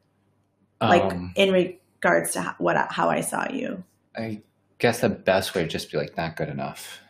[0.88, 3.84] like Um, in regards to how, what how I saw you.
[4.16, 4.42] I
[4.78, 7.00] guess the best way would just be like not good enough.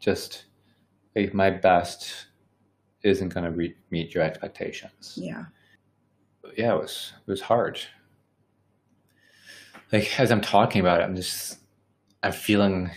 [0.00, 0.44] Just
[1.16, 2.26] like my best
[3.02, 5.14] isn't going to re- meet your expectations.
[5.16, 5.44] Yeah,
[6.56, 7.80] Yeah, it was it was hard.
[9.92, 11.58] Like as I'm talking about it, I'm just
[12.22, 12.90] I'm feeling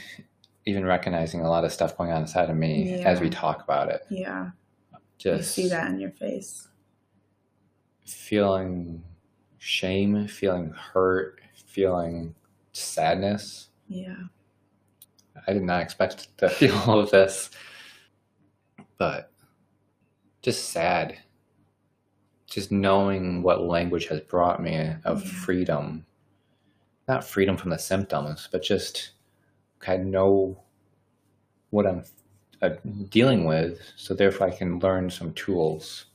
[0.66, 3.10] even recognizing a lot of stuff going on inside of me Yeah.
[3.10, 4.02] as we talk about it.
[4.10, 4.52] yeah.
[5.18, 6.68] Just see that in your face.
[8.06, 9.04] feeling
[9.64, 12.36] shame, feeling hurt, feeling
[12.74, 13.70] sadness.
[13.88, 14.16] Yeah,
[15.48, 17.50] I did not expect to feel all of this,
[18.98, 19.32] but
[20.42, 21.18] just sad.
[22.46, 25.32] Just knowing what language has brought me of Yeah.
[25.32, 26.06] freedom.
[27.08, 29.12] Not freedom from the symptoms, but just
[29.88, 30.62] I know
[31.72, 32.04] what I'm
[32.62, 32.70] uh,
[33.10, 36.06] dealing with, so therefore I can learn some tools.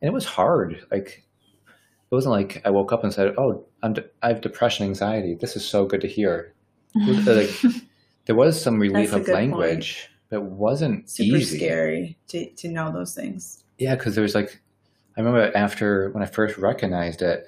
[0.00, 0.86] And it was hard.
[0.90, 1.24] Like,
[2.10, 5.34] it wasn't like I woke up and said, "Oh, I'm de- I have depression, anxiety.
[5.34, 6.54] This is so good to hear."
[6.96, 7.50] Uh, like,
[8.26, 11.56] there was some relief of language, but it wasn't super easy.
[11.58, 13.62] scary to to know those things.
[13.78, 14.60] Yeah, because there was like,
[15.16, 17.46] I remember after when I first recognized it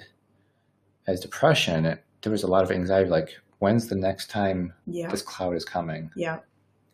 [1.07, 3.09] as depression, it, there was a lot of anxiety.
[3.09, 6.09] Like, when's the next time Yeah, this cloud is coming?
[6.15, 6.39] yeah,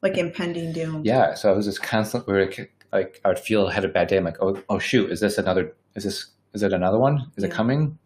[0.02, 1.04] like impending doom.
[1.06, 4.08] Yeah, so I was just constantly like, like I would feel I had a bad
[4.08, 4.18] day.
[4.18, 5.76] I'm like, oh, oh shoot, is this another?
[5.96, 6.26] Is this?
[6.54, 7.32] Is it another one?
[7.38, 7.98] Is it coming?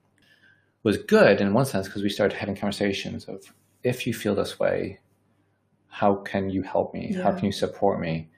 [0.84, 3.42] Was good in one sense because we started having conversations of
[3.84, 5.00] if you feel this way,
[5.88, 7.14] how can you help me?
[7.24, 8.30] How can you support me?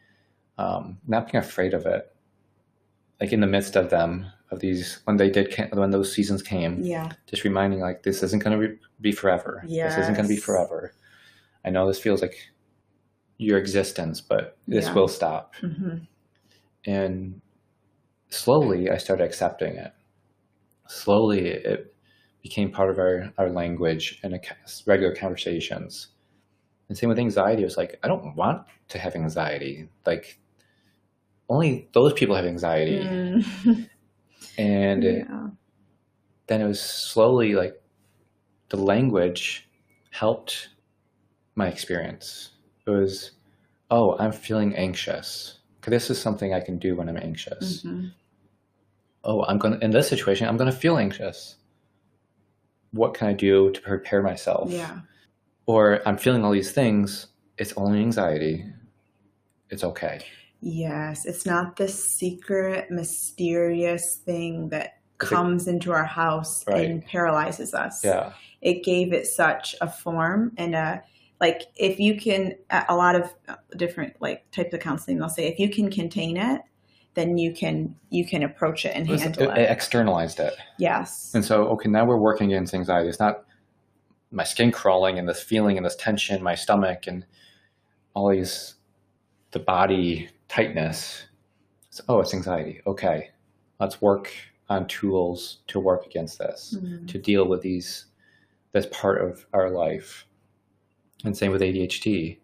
[0.57, 2.15] Um, not being afraid of it.
[3.19, 6.83] Like in the midst of them, of these when they did when those seasons came,
[6.83, 9.63] yeah, just reminding like this isn't going to be forever.
[9.83, 10.93] This isn't going to be forever.
[11.65, 12.35] I know this feels like
[13.37, 14.93] your existence, but this Yeah.
[14.93, 15.55] will stop.
[15.55, 15.97] hmm
[16.85, 17.41] And
[18.29, 19.93] slowly, I started accepting it.
[20.87, 21.95] Slowly, it
[22.43, 24.39] became part of our, our language and
[24.85, 26.07] regular conversations.
[26.89, 27.63] And same with anxiety.
[27.63, 29.89] It was like, I don't want to have anxiety.
[30.05, 30.39] Like,
[31.49, 32.99] only those people have anxiety.
[32.99, 33.89] Mm.
[34.57, 35.47] And it- yeah,
[36.47, 37.81] then it was slowly like
[38.69, 39.67] the language
[40.11, 40.69] helped
[41.55, 42.51] my experience.
[42.87, 43.31] It was,
[43.91, 45.59] oh, I'm feeling anxious.
[45.85, 47.83] This is something I can do when I'm anxious.
[47.83, 48.11] Mhm.
[49.23, 51.57] Oh, I'm gonna in this situation, I'm gonna feel anxious.
[52.91, 54.71] what can I do to prepare myself?
[54.71, 54.99] Yeah.
[55.65, 57.27] Or I'm feeling all these things.
[57.57, 58.65] It's only anxiety.
[59.69, 60.21] It's okay.
[60.61, 66.89] Yes, it's not the secret, mysterious thing that comes into our house Right.
[66.89, 68.01] and paralyzes us.
[68.01, 68.31] Yeah.
[68.61, 71.03] It gave it such a form and a
[71.41, 72.55] like if you can
[72.89, 76.37] a lot of uh, different like types of counseling they'll say if you can contain
[76.37, 76.61] it
[77.13, 79.69] then you can you can approach it and It, was- handle it- it.
[79.71, 80.53] externalized it.
[80.77, 81.33] Yes.
[81.33, 83.07] And so, okay, now we're working against anxiety.
[83.07, 83.45] It's not
[84.31, 87.25] my skin crawling and this feeling and this tension my stomach and
[88.13, 88.75] all these,
[89.51, 91.23] the body tightness.
[91.87, 92.81] It's, oh, it's anxiety.
[92.85, 93.29] Okay,
[93.79, 94.29] let's work
[94.67, 97.07] on tools to work against this, Mhm.
[97.07, 98.07] to deal with these,
[98.73, 100.25] this part of our life.
[101.25, 102.37] And same with ADHD.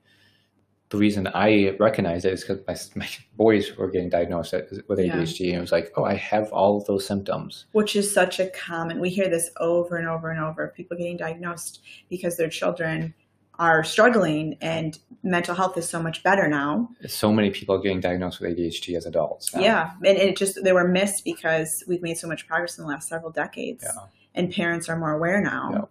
[0.89, 4.53] The reason I recognize it is because my, my boys were getting diagnosed
[4.87, 5.15] with Yeah.
[5.15, 7.65] ADHD, and it was like, oh, I have all of those symptoms.
[7.71, 10.73] Which is such a common we hear this over and over and over.
[10.75, 13.13] People getting diagnosed because their children
[13.59, 16.89] are struggling and mental health is so much better now.
[17.07, 19.53] so many people are getting diagnosed with ADHD as adults.
[19.53, 19.61] now.
[19.61, 22.89] Yeah, and it just they were missed because we've made so much progress in the
[22.89, 24.05] last several decades, Yeah.
[24.33, 25.69] and parents are more aware now.
[25.71, 25.81] Yeah.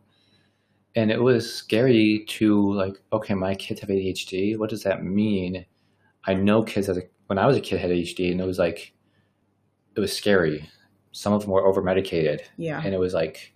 [1.00, 4.58] And it was scary to like, okay, my kids have ADHD.
[4.58, 5.64] What does that mean?
[6.26, 8.58] I know kids as a, when I was a kid had ADHD, and it was
[8.58, 8.92] like,
[9.96, 10.68] it was scary.
[11.12, 13.54] Some of them were over medicated, Yeah, and it was like,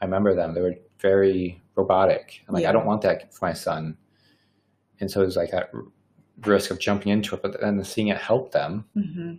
[0.00, 0.52] I remember them.
[0.52, 2.42] They were very robotic.
[2.48, 2.70] I'm like, Yeah.
[2.70, 3.96] I don't want that for my son.
[5.00, 5.84] And so it was like that r-
[6.42, 9.34] risk of jumping into it, but then seeing it help them hmm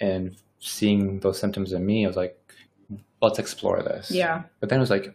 [0.00, 2.36] and seeing those symptoms in me, I was like,
[3.22, 4.10] let's explore this.
[4.10, 4.42] yeah.
[4.60, 5.14] But then it was like,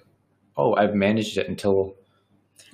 [0.60, 1.96] oh, I've managed it until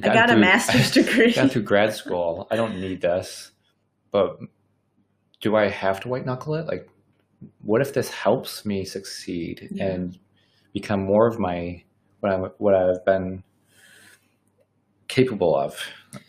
[0.03, 1.33] I got a through- master's degree.
[1.33, 2.47] got through grad school.
[2.51, 3.51] I don't need this.
[4.11, 4.39] But
[5.41, 6.65] do I have to white knuckle it?
[6.67, 6.89] Like,
[7.61, 9.87] what if this helps me succeed Yeah.
[9.91, 10.17] and
[10.73, 11.83] become more of my
[12.21, 13.43] what I what I've been
[15.07, 15.79] capable of?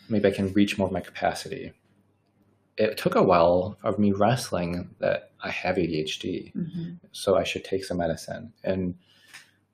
[0.09, 1.73] Maybe I can reach more of my capacity.
[2.77, 7.63] It took a while of me wrestling that I have ADHD hmm so I should
[7.63, 8.53] take some medicine.
[8.63, 8.93] And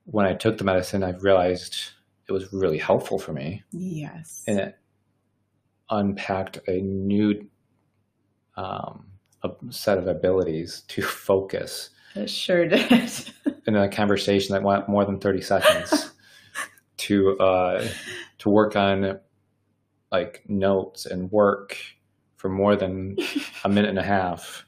[0.04, 1.76] when I took the medicine, I realized
[2.28, 4.44] it was really helpful for me, Yes.
[4.46, 4.78] and it
[5.90, 7.46] unpacked a new
[8.56, 9.06] um,
[9.42, 13.10] a set of abilities to focus It sure did.
[13.66, 16.12] in a conversation that went more than thirty seconds.
[16.96, 17.86] to uh,
[18.38, 19.18] to work on
[20.12, 21.76] like notes and work
[22.36, 23.16] for more than
[23.64, 24.64] a minute and a half.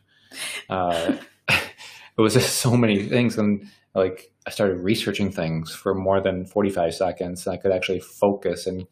[0.69, 1.17] Uh,
[1.49, 6.47] it was just so many things, and like I started researching things for more than
[6.47, 8.87] forty five seconds, and I could actually focus and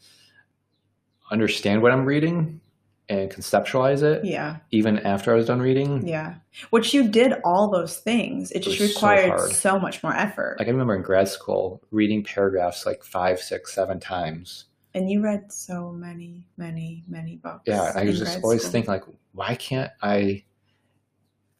[1.30, 2.60] understand what I'm reading
[3.08, 6.06] and conceptualize it yeah, even after I was done reading.
[6.08, 6.36] yeah.
[6.70, 8.50] Which you did all those things.
[8.52, 10.56] It just was so required so, much more effort.
[10.58, 14.66] Like I remember in grad school reading paragraphs like five, six, seven times.
[14.94, 17.64] and you read so many, many, many books.
[17.66, 18.72] Yeah, I was just always school.
[18.72, 20.44] thinking like, why can't I?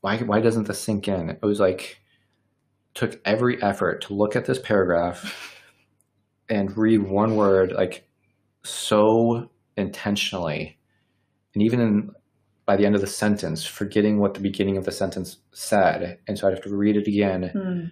[0.01, 1.31] Why why doesn't this sink in?
[1.31, 2.01] It was like
[2.95, 5.59] took every effort to look at this paragraph
[6.49, 8.07] and read one word like
[8.63, 10.79] so intentionally,
[11.55, 12.11] and even in,
[12.67, 16.39] by the end of the sentence, forgetting what the beginning of the sentence said, and
[16.39, 17.85] so I'd have to read it again Hmm,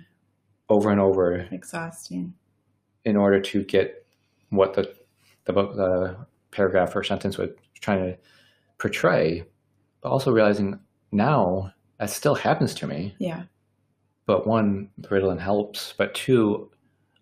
[0.69, 2.35] over and over exhausting.
[3.05, 4.07] in order to get
[4.51, 4.95] what the
[5.45, 6.17] the book the
[6.53, 8.19] paragraph or sentence was trying to
[8.79, 9.45] portray,
[10.01, 10.79] but also realizing
[11.11, 13.15] now that still happens to me.
[13.19, 13.45] Yeah,
[14.27, 16.71] But one, Ritalin helps, but two,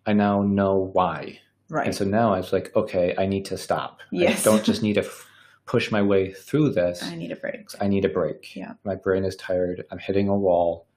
[0.05, 1.39] I now know why.
[1.69, 1.85] right.
[1.87, 3.99] And so now I was like, okay, I need to stop.
[4.11, 4.45] Yes.
[4.45, 5.27] I don't just need to f-
[5.65, 7.01] push my way through this.
[7.03, 7.69] I need a break.
[7.79, 8.55] I need a break.
[8.55, 8.73] Yeah.
[8.83, 9.83] My brain is tired.
[9.91, 10.87] I'm hitting a wall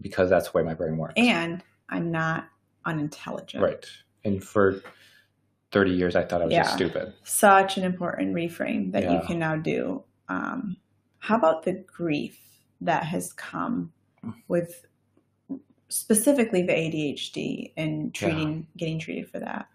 [0.00, 1.14] because that's the way my brain works.
[1.16, 2.48] And I'm not
[2.84, 3.62] unintelligent.
[3.62, 3.86] right.
[4.24, 4.80] And for
[5.72, 7.12] 30 years, I thought I was just stupid.
[7.24, 10.04] Such an important reframe that you can now do.
[10.28, 10.76] Um,
[11.18, 12.38] how about the grief
[12.80, 13.92] that has come
[14.48, 14.84] with
[15.92, 19.68] specifically the ADHD and treating, getting treated for that?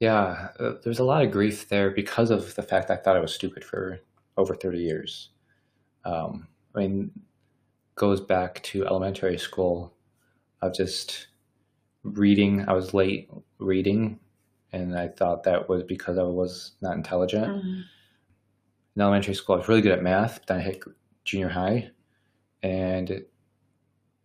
[0.00, 3.20] Yeah, uh, there's a lot of grief there because of the fact I thought I
[3.20, 4.00] was stupid for
[4.36, 5.30] over 30 years.
[6.04, 7.10] Um, I mean,
[7.94, 9.94] goes back to elementary school
[10.60, 11.28] of just
[12.02, 12.68] reading.
[12.68, 14.18] I was late reading,
[14.72, 17.46] and I thought that was because I was not intelligent.
[17.46, 17.80] Mm-hmm.
[18.96, 20.40] In elementary school, I was really good at math.
[20.46, 20.82] Then I hit
[21.24, 21.90] junior high,
[22.62, 23.24] and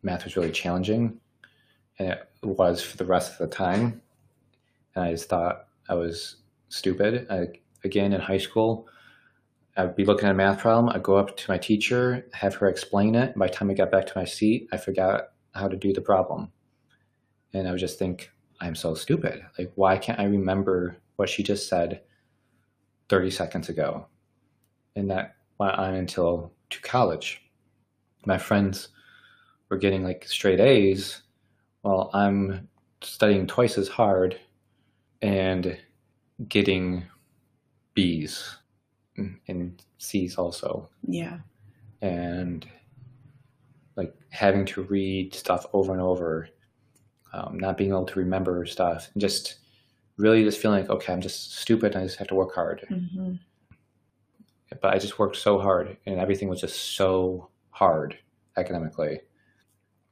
[0.03, 1.19] math was really challenging,
[1.99, 4.01] and it was for the rest of the time.
[4.95, 6.37] And I just thought I was
[6.69, 7.27] stupid.
[7.29, 7.47] I,
[7.83, 8.87] again, in high school,
[9.77, 10.89] I'd be looking at a math problem.
[10.89, 13.37] I'd go up to my teacher, have her explain it.
[13.37, 16.01] By the time I got back to my seat, I forgot how to do the
[16.01, 16.51] problem.
[17.53, 19.41] And I would just think, I'm so stupid.
[19.57, 22.01] Like, why can't I remember what she just said
[23.09, 24.07] 30 seconds ago?
[24.95, 27.41] And that went on until to college.
[28.25, 28.89] My friends
[29.71, 31.23] were getting like straight A's
[31.81, 32.67] while I'm
[33.01, 34.39] studying twice as hard
[35.23, 35.77] and
[36.49, 37.05] getting
[37.95, 38.57] B's
[39.15, 40.89] and C's also.
[41.07, 41.39] Yeah.
[42.01, 42.67] And
[43.95, 46.49] like having to read stuff over and over,
[47.33, 49.59] um, not being able to remember stuff, and just
[50.17, 52.85] really just feeling like, okay, I'm just stupid and I just have to work hard.
[52.91, 53.35] Mm-hmm.
[54.81, 58.17] But I just worked so hard and everything was just so hard
[58.57, 59.21] academically.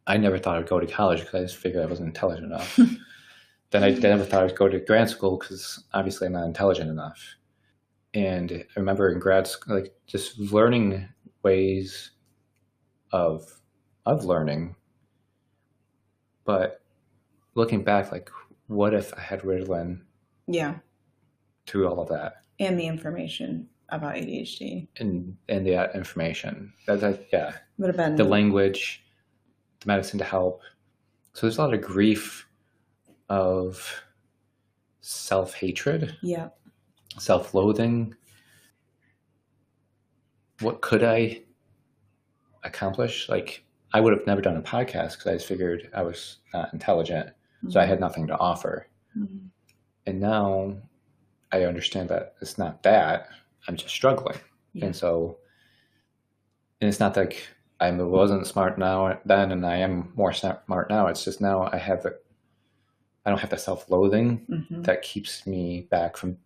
[0.10, 2.80] I never thought I'd go to college because I just figured I wasn't intelligent enough.
[3.70, 7.24] then I never thought I'd go to grad school because obviously I'm not intelligent enough.
[8.16, 11.08] And I remember in grad school, like just learning
[11.44, 12.12] ways
[13.14, 13.62] of
[14.08, 14.76] of learning.
[16.44, 16.82] But
[17.54, 18.32] looking back, like,
[18.66, 20.02] what if I had Ritalin
[20.48, 20.80] Yeah.
[21.68, 26.74] through all of that And the information about ADHD and and the uh, information?
[26.88, 29.04] That, that yeah, would have been the language,
[29.80, 30.62] the medicine to help.
[31.34, 32.48] So there's a lot of grief
[33.30, 34.02] of
[35.02, 36.50] self hatred, Yeah.
[37.18, 38.16] self loathing.
[40.62, 41.42] What could I
[42.64, 43.30] accomplish?
[43.30, 43.64] Like,
[43.94, 47.30] I would have never done a podcast because I just figured I was not intelligent.
[47.70, 48.88] So I had nothing to offer.
[49.18, 49.50] Mhm.
[50.06, 50.78] And now
[51.52, 53.30] I understand that it's not that.
[53.68, 54.38] I'm just struggling.
[54.74, 54.86] Yeah.
[54.86, 55.40] And so,
[56.80, 57.46] and it's not like
[57.80, 61.08] I wasn't smart now then and I am more smart now.
[61.08, 62.18] It's just now I have the,
[63.26, 64.84] I don't have the self loathing Mhm.
[64.84, 66.38] that keeps me back from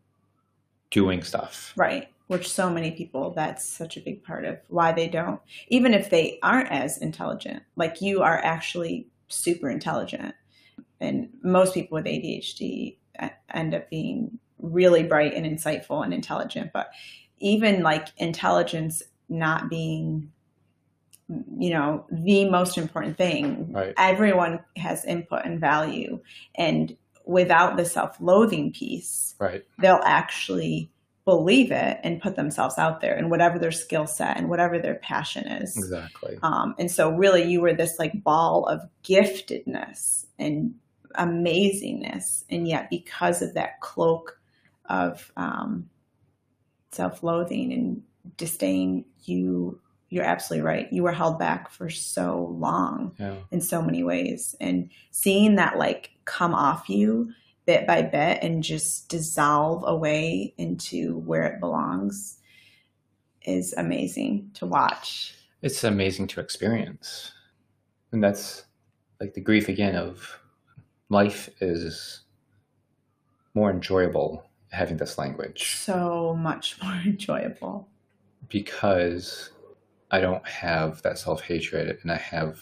[0.91, 1.73] doing stuff.
[1.75, 2.09] Right.
[2.27, 6.09] Which so many people, that's such a big part of why they don't, even if
[6.09, 10.35] they aren't as intelligent, like you are actually super intelligent.
[10.99, 12.97] And most people with ADHD
[13.53, 16.71] end up being really bright and insightful and intelligent.
[16.71, 16.91] But
[17.39, 20.31] even like intelligence not being,
[21.29, 23.93] you know, the most important thing, Right.
[23.97, 26.19] everyone has input and value.
[26.55, 26.95] And
[27.25, 29.63] without the self loathing piece, Right.
[29.79, 30.91] they'll actually
[31.25, 34.95] believe it and put themselves out there and whatever their skill set and whatever their
[34.95, 35.77] passion is.
[35.77, 36.37] Exactly.
[36.43, 40.75] Um, and so really you were this like ball of giftedness and
[41.15, 42.43] amazingness.
[42.49, 44.37] And yet because of that cloak
[44.89, 45.89] of um,
[46.91, 48.03] self-loathing and
[48.35, 49.79] disdain, you
[50.13, 50.93] you're absolutely right.
[50.93, 53.35] You were held back for so long Yeah.
[53.51, 54.55] in so many ways.
[54.61, 57.31] And seeing that like come off you
[57.65, 62.37] bit by bit and just dissolve away into where it belongs
[63.45, 65.33] is amazing to watch.
[65.63, 67.31] It's amazing to experience.
[68.11, 68.65] And that's
[69.19, 70.39] like the grief again of
[71.09, 72.21] life is
[73.55, 77.87] more enjoyable having this language So much more enjoyable.
[78.49, 79.49] because
[80.13, 82.59] I don't have that self hatred and I have,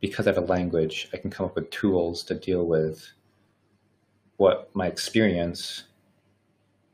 [0.00, 3.04] because I have a language, I can come up with tools to deal with
[4.36, 5.84] what my experience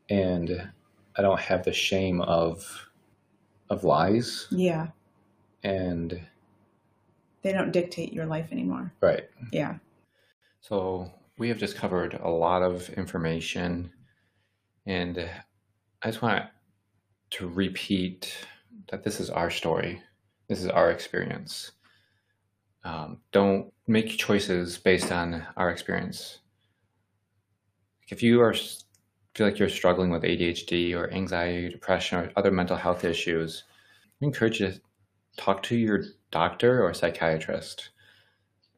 [0.09, 0.69] and
[1.15, 2.89] I don't have the shame of
[3.69, 4.87] of lies Yeah.
[5.63, 6.19] and
[7.43, 8.91] They don't dictate your life anymore.
[9.01, 9.75] right Yeah.
[10.61, 13.91] So we have just covered a lot of information,
[14.85, 15.29] and
[16.01, 16.45] I just want
[17.31, 18.35] to repeat
[18.89, 20.01] that this is our story.
[20.47, 21.71] This is our experience.
[22.83, 26.39] Um, don't make choices based on our experience.
[28.09, 32.75] If you are feel like you're struggling with ADHD or anxiety, depression, or other mental
[32.75, 33.63] health issues,
[34.21, 34.81] I encourage you to
[35.37, 37.91] talk to your doctor or psychiatrist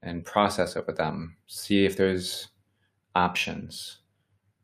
[0.04, 1.38] and process it with them.
[1.48, 2.50] See if there's
[3.16, 4.00] options.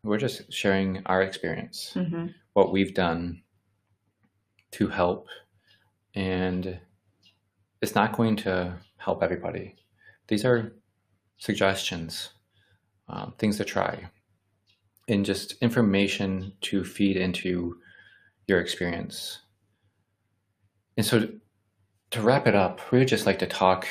[0.03, 3.41] We're just sharing our experience, hmm what we've done
[4.71, 5.27] to help,
[6.15, 6.79] and
[7.81, 9.75] it's not going to help everybody.
[10.27, 10.73] These are
[11.37, 12.29] suggestions,
[13.07, 14.09] um, things to try,
[15.07, 17.77] and just information to feed into
[18.47, 19.39] your experience.
[20.97, 21.29] And so,
[22.11, 23.87] to wrap it up, we would just like to talk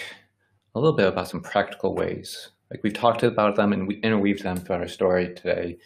[0.75, 2.51] a little bit about some practical ways.
[2.71, 5.79] Like we've talked about them and we interweave them throughout our story today,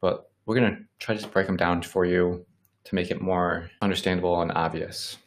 [0.00, 2.44] but we're going to try to break them down for you
[2.88, 5.18] to make it more understandable and obvious.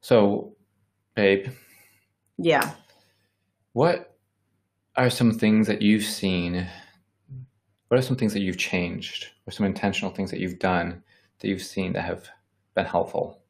[0.00, 0.56] So,
[1.14, 1.48] babe,
[2.38, 2.72] Yeah.
[3.72, 4.16] what
[4.96, 6.66] are some things that you've seen?
[7.88, 11.02] What are some things that you've changed, or some intentional things that you've done
[11.40, 12.28] that you've seen that have
[12.74, 13.42] been helpful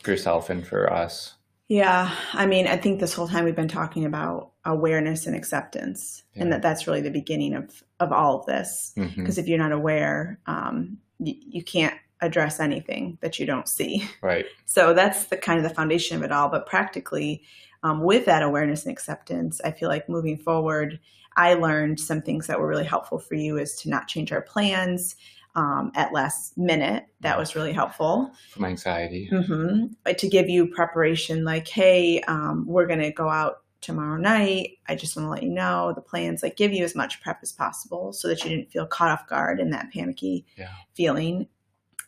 [0.00, 1.34] for yourself and for us?
[1.68, 6.24] Yeah, I mean, I think this whole time we've been talking about awareness and acceptance,
[6.34, 6.42] Yeah.
[6.42, 8.92] and that that's really the beginning of of all of this.
[8.96, 14.08] Because if you're not aware, um, you, you can't address anything that you don't see.
[14.22, 14.46] Right.
[14.64, 16.48] So that's the kind of the foundation of it all.
[16.48, 17.42] But practically,
[17.82, 20.98] um, with that awareness and acceptance, I feel like moving forward,
[21.36, 24.40] I learned some things that were really helpful for you is to not change our
[24.40, 25.16] plans
[25.54, 27.06] um, at last minute.
[27.20, 28.32] That was really helpful.
[28.50, 29.26] From anxiety.
[29.26, 34.72] hmm To give you preparation, like, hey, um, we're going to go out tomorrow night.
[34.88, 37.38] I just want to let you know the plans, like, give you as much prep
[37.42, 40.72] as possible so that you didn't feel caught off guard in that panicky Yeah.
[40.94, 41.48] feeling.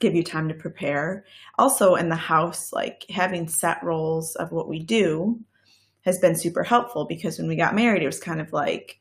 [0.00, 1.24] Give you time to prepare.
[1.58, 5.40] Also, in the house, like having set roles of what we do
[6.02, 8.98] has been super helpful because when we got married, it was kind of like,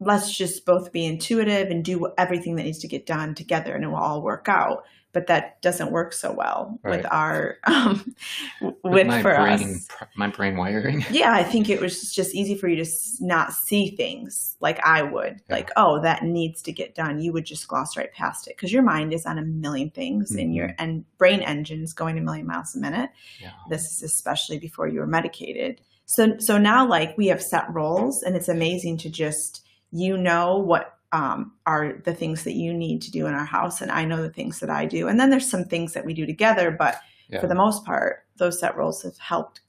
[0.00, 3.84] let's just both be intuitive and do everything that needs to get done together and
[3.84, 4.84] it will all work out.
[5.18, 6.98] But that doesn't work so well Right.
[6.98, 8.14] with our, um,
[8.60, 9.88] With with my for brain, us.
[10.14, 11.04] my brain wiring.
[11.10, 12.88] Yeah, I think it was just easy for you to
[13.18, 15.40] not see things like I would.
[15.48, 15.56] Yeah.
[15.56, 17.18] Like, oh, that needs to get done.
[17.20, 20.30] You would just gloss right past it because your mind is on a million things
[20.36, 23.10] and your and brain engines going a million miles a minute.
[23.40, 23.50] Yeah.
[23.68, 25.80] This is especially before you were medicated.
[26.06, 30.58] So so now like we have set roles and it's amazing to just you know
[30.58, 34.04] what um, are the things that you need to do in our house and I
[34.04, 35.08] know the things that I do.
[35.08, 37.40] And then there's some things that we do together, but Yeah.
[37.40, 39.60] for the most part, those set roles have helped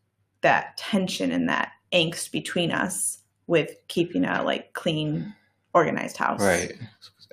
[0.41, 5.33] that tension and that angst between us with keeping a like clean,
[5.73, 6.41] organized house.
[6.41, 6.73] Right.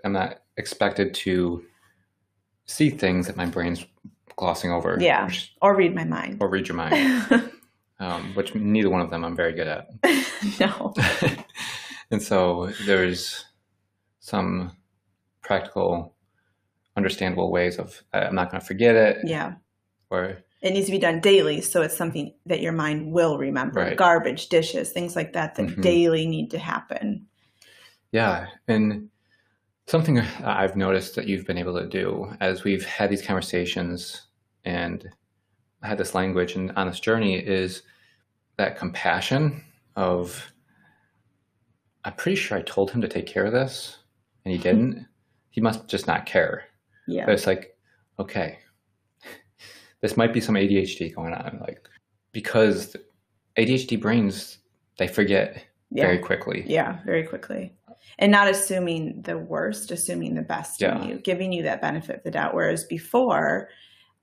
[0.04, 1.64] I'm not expected to
[2.66, 3.84] see things that my brain's
[4.36, 4.96] glossing over.
[5.00, 5.26] Yeah.
[5.26, 6.38] which- Or read my mind.
[6.40, 6.94] or read your mind,
[7.98, 9.88] um, which neither one of them I'm very good at.
[10.60, 10.94] no.
[12.12, 13.45] and so there's
[14.26, 14.72] some
[15.40, 16.16] practical,
[16.96, 19.54] understandable ways of uh, I'm not going to forget it, Yeah.
[20.10, 23.80] or It needs to be done daily, so it's something that your mind will remember.
[23.82, 23.96] Right.
[23.96, 25.80] Garbage, dishes, things like that that Mhm.
[25.82, 27.26] daily need to happen.
[28.12, 29.10] yeah, and
[29.86, 34.26] something I've noticed that you've been able to do as we've had these conversations
[34.64, 35.06] and
[35.82, 37.82] had this language and on this journey is
[38.56, 39.62] that compassion
[39.96, 40.50] of
[42.04, 43.98] I'm pretty sure I told him to take care of this
[44.46, 45.04] and he didn't.
[45.50, 46.64] he must just not care.
[47.08, 47.24] Yeah.
[47.26, 47.76] But it's like,
[48.20, 48.58] okay,
[50.00, 51.88] this might be some ADHD going on, like
[52.32, 52.96] because
[53.58, 54.58] ADHD brains
[54.98, 56.04] they forget Yeah.
[56.04, 56.64] very quickly.
[56.66, 57.74] Yeah, very quickly.
[58.18, 61.02] And not assuming the worst, assuming the best Yeah.
[61.02, 62.54] in you, giving you that benefit of the doubt.
[62.54, 63.68] Whereas before,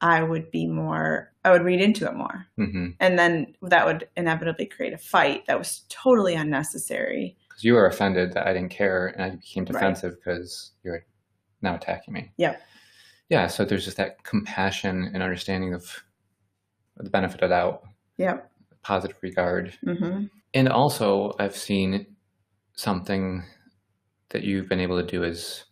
[0.01, 2.45] I would be more, I would read into it more.
[2.57, 7.38] hmm And then that would inevitably create a fight that was totally unnecessary.
[7.64, 11.05] Because you were offended that I didn't care, and I became defensive because you're
[11.61, 12.34] now attacking me.
[12.36, 12.57] Yeah.
[13.30, 13.47] Yeah.
[13.47, 16.03] So there's just that compassion and understanding of
[16.97, 17.84] the benefit of doubt,
[18.18, 18.39] Yeah.
[18.82, 22.05] positive regard, hmm and also I've seen
[22.76, 23.43] something
[24.30, 25.64] that you've been able to do is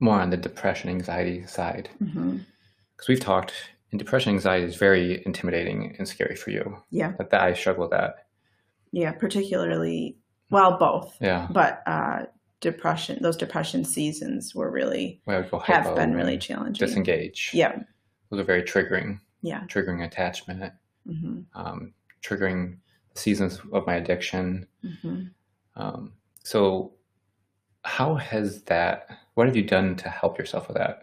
[0.00, 3.52] more on the depression anxiety side because we've talked
[3.90, 7.12] and depression anxiety is very intimidating and scary for you Yeah.
[7.18, 8.26] that, that i struggle with that
[8.92, 9.12] Yeah.
[9.12, 10.16] Particularly,
[10.50, 12.24] well, both, yeah but uh,
[12.60, 16.86] depression, those depression seasons were really, where i would go have been really challenging.
[16.86, 17.78] disengage Yeah.
[18.30, 19.62] those are very triggering Yeah.
[19.68, 20.72] triggering attachment
[21.06, 21.92] hmm um,
[22.22, 22.78] triggering
[23.14, 25.24] seasons of my addiction hmm
[25.76, 26.92] um, so
[27.84, 31.02] how has that what have you done to help yourself with that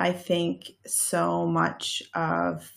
[0.00, 2.70] I think so much of,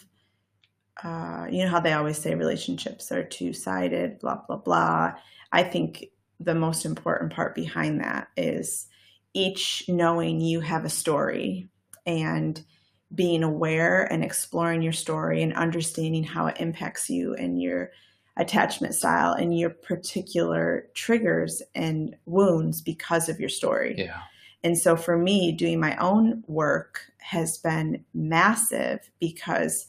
[1.03, 5.13] uh, you know how they always say relationships are two sided, blah, blah, blah.
[5.51, 6.05] I think
[6.39, 8.87] the most important part behind that is
[9.33, 11.69] each knowing you have a story
[12.05, 12.63] and
[13.13, 17.91] being aware and exploring your story and understanding how it impacts you and your
[18.37, 23.95] attachment style and your particular triggers and wounds because of your story.
[23.97, 24.21] yeah
[24.63, 29.87] And so for me, doing my own work has been massive because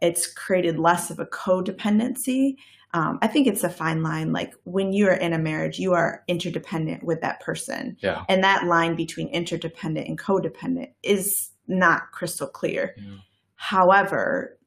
[0.00, 2.56] it's created less of a codependency.
[2.92, 4.32] Um, I think it's a fine line.
[4.32, 7.96] Like when you are in a marriage, you are interdependent with that person.
[8.00, 12.94] yeah And that line between interdependent and codependent is not crystal clear.
[12.96, 13.18] Yeah.
[13.54, 14.58] However,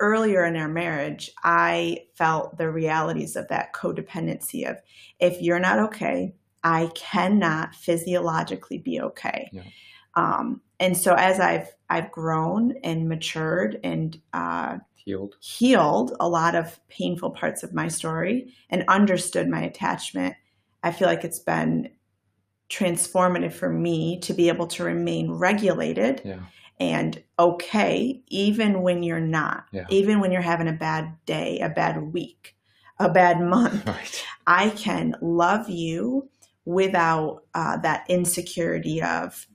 [0.00, 4.78] earlier in our marriage, I felt the realities of that codependency of
[5.18, 9.48] if you're not okay, I cannot physiologically be okay.
[9.52, 9.62] Yeah.
[10.14, 16.54] Um, and so as I've I've grown and matured and uh, healed healed a lot
[16.54, 20.34] of painful parts of my story and understood my attachment,
[20.82, 21.90] I feel like it's been
[22.68, 26.40] transformative for me to be able to remain regulated yeah
[26.78, 29.86] and okay, even when you're not, Yeah.
[29.88, 32.54] even when you're having a bad day, a bad week,
[32.98, 33.86] a bad month.
[33.86, 34.24] Right.
[34.46, 36.28] I can love you
[36.64, 39.46] without uh, that insecurity of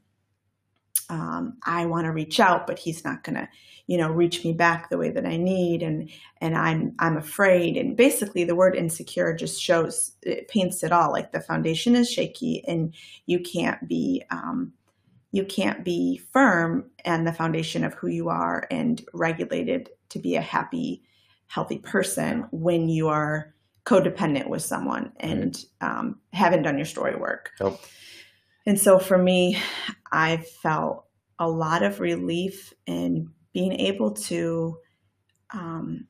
[1.10, 3.50] um, I want to reach out, but he's not going to,
[3.88, 6.10] you know, reach me back the way that I need, and
[6.40, 7.78] and I'm I'm afraid.
[7.78, 11.12] And basically, the word insecure just shows it paints it all.
[11.12, 12.94] Like the foundation is shaky, and
[13.26, 14.74] you can't be um,
[15.32, 20.36] you can't be firm and the foundation of who you are and regulated to be
[20.36, 21.04] a happy,
[21.48, 23.54] healthy person when you are
[23.86, 27.52] codependent with someone and um, haven't done your story work.
[27.60, 27.80] Yep.
[28.66, 29.58] And so for me,
[30.12, 31.06] I felt
[31.40, 34.78] a lot of relief in being able to
[35.54, 36.08] um,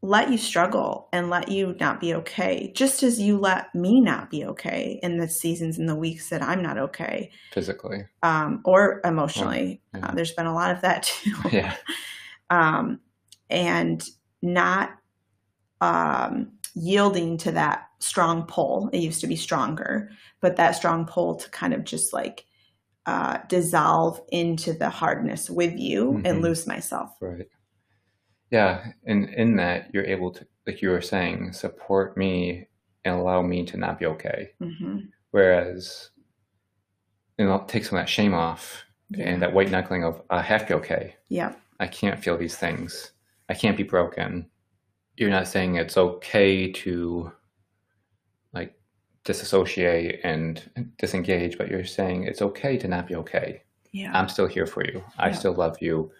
[0.00, 4.30] let you struggle and let you not be okay, just as you let me not
[4.30, 8.04] be okay in the seasons and the weeks that I'm not okay, Physically.
[8.22, 9.82] um, or emotionally.
[9.94, 10.06] Yeah.
[10.06, 11.74] Uh, there's been a lot of that too Yeah.
[12.50, 13.00] um,
[13.50, 14.02] and
[14.40, 14.90] not
[15.80, 18.88] um, yielding to that strong pull.
[18.92, 22.44] It used to be stronger, but that strong pull to kind of just like
[23.08, 26.42] uh, dissolve into the hardness with you and Mhm.
[26.42, 27.10] lose myself.
[27.22, 27.48] Right.
[28.50, 28.92] Yeah.
[29.06, 32.68] And in that, you're able to, like you were saying, support me
[33.04, 34.50] and allow me to not be okay.
[34.60, 34.98] hmm
[35.30, 36.10] Whereas,
[37.38, 38.84] you know, take some of that shame off
[39.18, 41.16] and that white knuckling of, I have to be okay.
[41.28, 41.54] Yeah.
[41.80, 43.12] I can't feel these things.
[43.48, 44.50] I can't be broken.
[45.16, 47.32] You're not saying it's okay to
[48.52, 48.74] like
[49.38, 53.60] disassociate and disengage, but you're saying it's okay to not be okay.
[53.92, 54.10] Yeah.
[54.18, 55.04] I'm still here for you.
[55.18, 55.34] I Yeah.
[55.34, 56.10] still love you.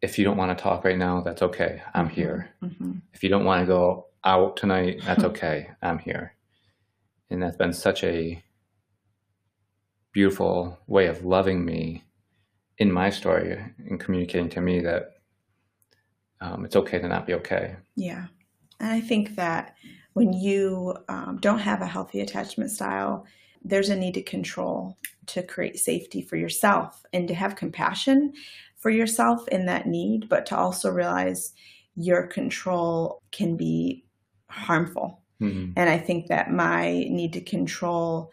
[0.00, 1.82] If you don't want to talk right now, that's okay.
[1.92, 2.12] I'm Mhm.
[2.12, 2.50] here.
[2.60, 5.70] hmm If you don't want to go out tonight, that's okay.
[5.82, 6.32] I'm here.
[7.28, 8.42] And that's been such a
[10.12, 12.04] beautiful way of loving me
[12.78, 13.52] in my story
[13.90, 15.12] and communicating to me that
[16.40, 17.76] um, it's okay to not be okay.
[17.96, 18.28] Yeah.
[18.80, 19.74] And I think that
[20.16, 23.26] when you um, don't have a healthy attachment style,
[23.62, 24.96] there's a need to control
[25.26, 28.32] to create safety for yourself and to have compassion
[28.76, 31.52] for yourself in that need, but to also realize
[31.96, 34.06] your control can be
[34.48, 35.20] harmful.
[35.42, 35.74] Mhm.
[35.76, 38.32] And I think that my need to control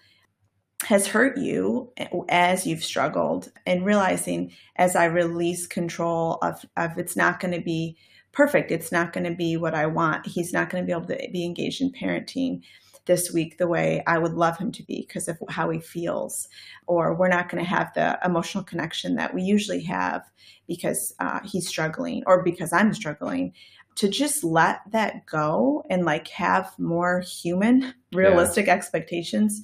[0.84, 1.92] has hurt you
[2.30, 7.62] as you've struggled and realizing as I release control of, of it's not going to
[7.62, 7.98] be
[8.34, 8.72] perfect.
[8.72, 10.26] It's not going to be what I want.
[10.28, 12.62] He's not going to be able to be engaged in parenting
[13.06, 16.48] this week the way I would love him to be because of how he feels.
[16.88, 20.24] Or we're not going to have the emotional connection that we usually have
[20.68, 23.54] because uh, he's struggling or because I'm struggling
[23.96, 29.62] to just let that go and like have more human realistic expectations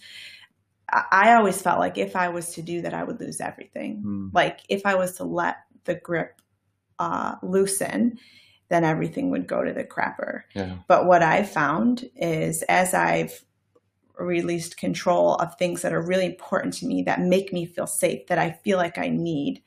[0.91, 4.03] I, I always felt like if i was to do that i would lose everything
[4.05, 4.29] Mm.
[4.33, 6.41] like if i was to let the grip
[6.99, 8.19] uh, loosen
[8.69, 10.75] then everything would go to the crapper Yeah.
[10.87, 13.43] but what i found is as i've
[14.17, 18.27] released control of things that are really important to me that make me feel safe
[18.27, 19.61] that i feel like i need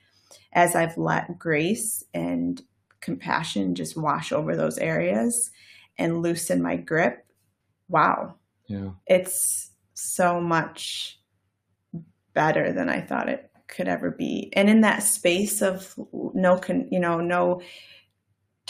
[0.52, 2.62] as i've let grace and
[3.00, 5.50] compassion just wash over those areas
[5.98, 7.26] and loosen my grip
[7.88, 8.34] wow
[8.66, 8.90] Yeah.
[9.06, 11.18] it's so much
[12.34, 14.50] better than I thought it could ever be.
[14.54, 15.94] And in that space of
[16.34, 17.60] no, con, you know, no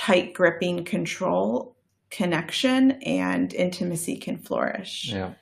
[0.03, 1.77] tight gripping control,
[2.11, 5.13] connection and intimacy can flourish.
[5.13, 5.35] Yeah.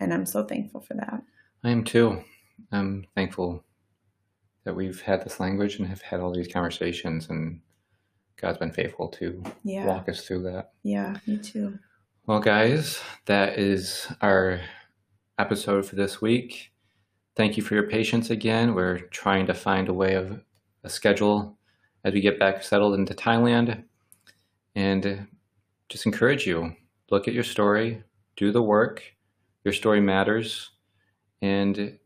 [0.00, 1.22] And I'm so thankful for that.
[1.62, 2.24] I am too.
[2.72, 3.64] I'm thankful
[4.64, 7.60] that we've had this language and have had all these conversations, and
[8.40, 9.86] God's been faithful to Yeah.
[9.86, 10.72] walk us through that.
[10.82, 11.78] Yeah, me too.
[12.26, 14.60] Well, guys, that is our
[15.38, 16.72] episode for this week.
[17.36, 18.74] Thank you for your patience again.
[18.74, 20.40] We're trying to find a way of
[20.82, 21.56] a schedule
[22.04, 23.84] as we get back settled into Thailand.
[24.74, 25.26] And
[25.88, 26.74] just encourage you
[27.10, 28.02] look at your story,
[28.36, 29.02] do the work.
[29.64, 30.70] Your story matters,
[31.42, 31.98] and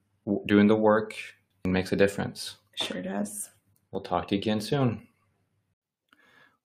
[0.47, 1.15] doing the work
[1.67, 2.57] makes a difference.
[2.75, 3.51] Sure does.
[3.91, 5.07] We'll talk to you again soon.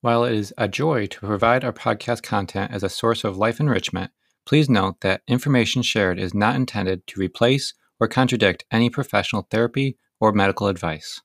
[0.01, 3.59] While it is a joy to provide our podcast content as a source of life
[3.59, 4.11] enrichment,
[4.45, 9.97] please note that information shared is not intended to replace or contradict any professional therapy
[10.19, 11.21] or medical advice.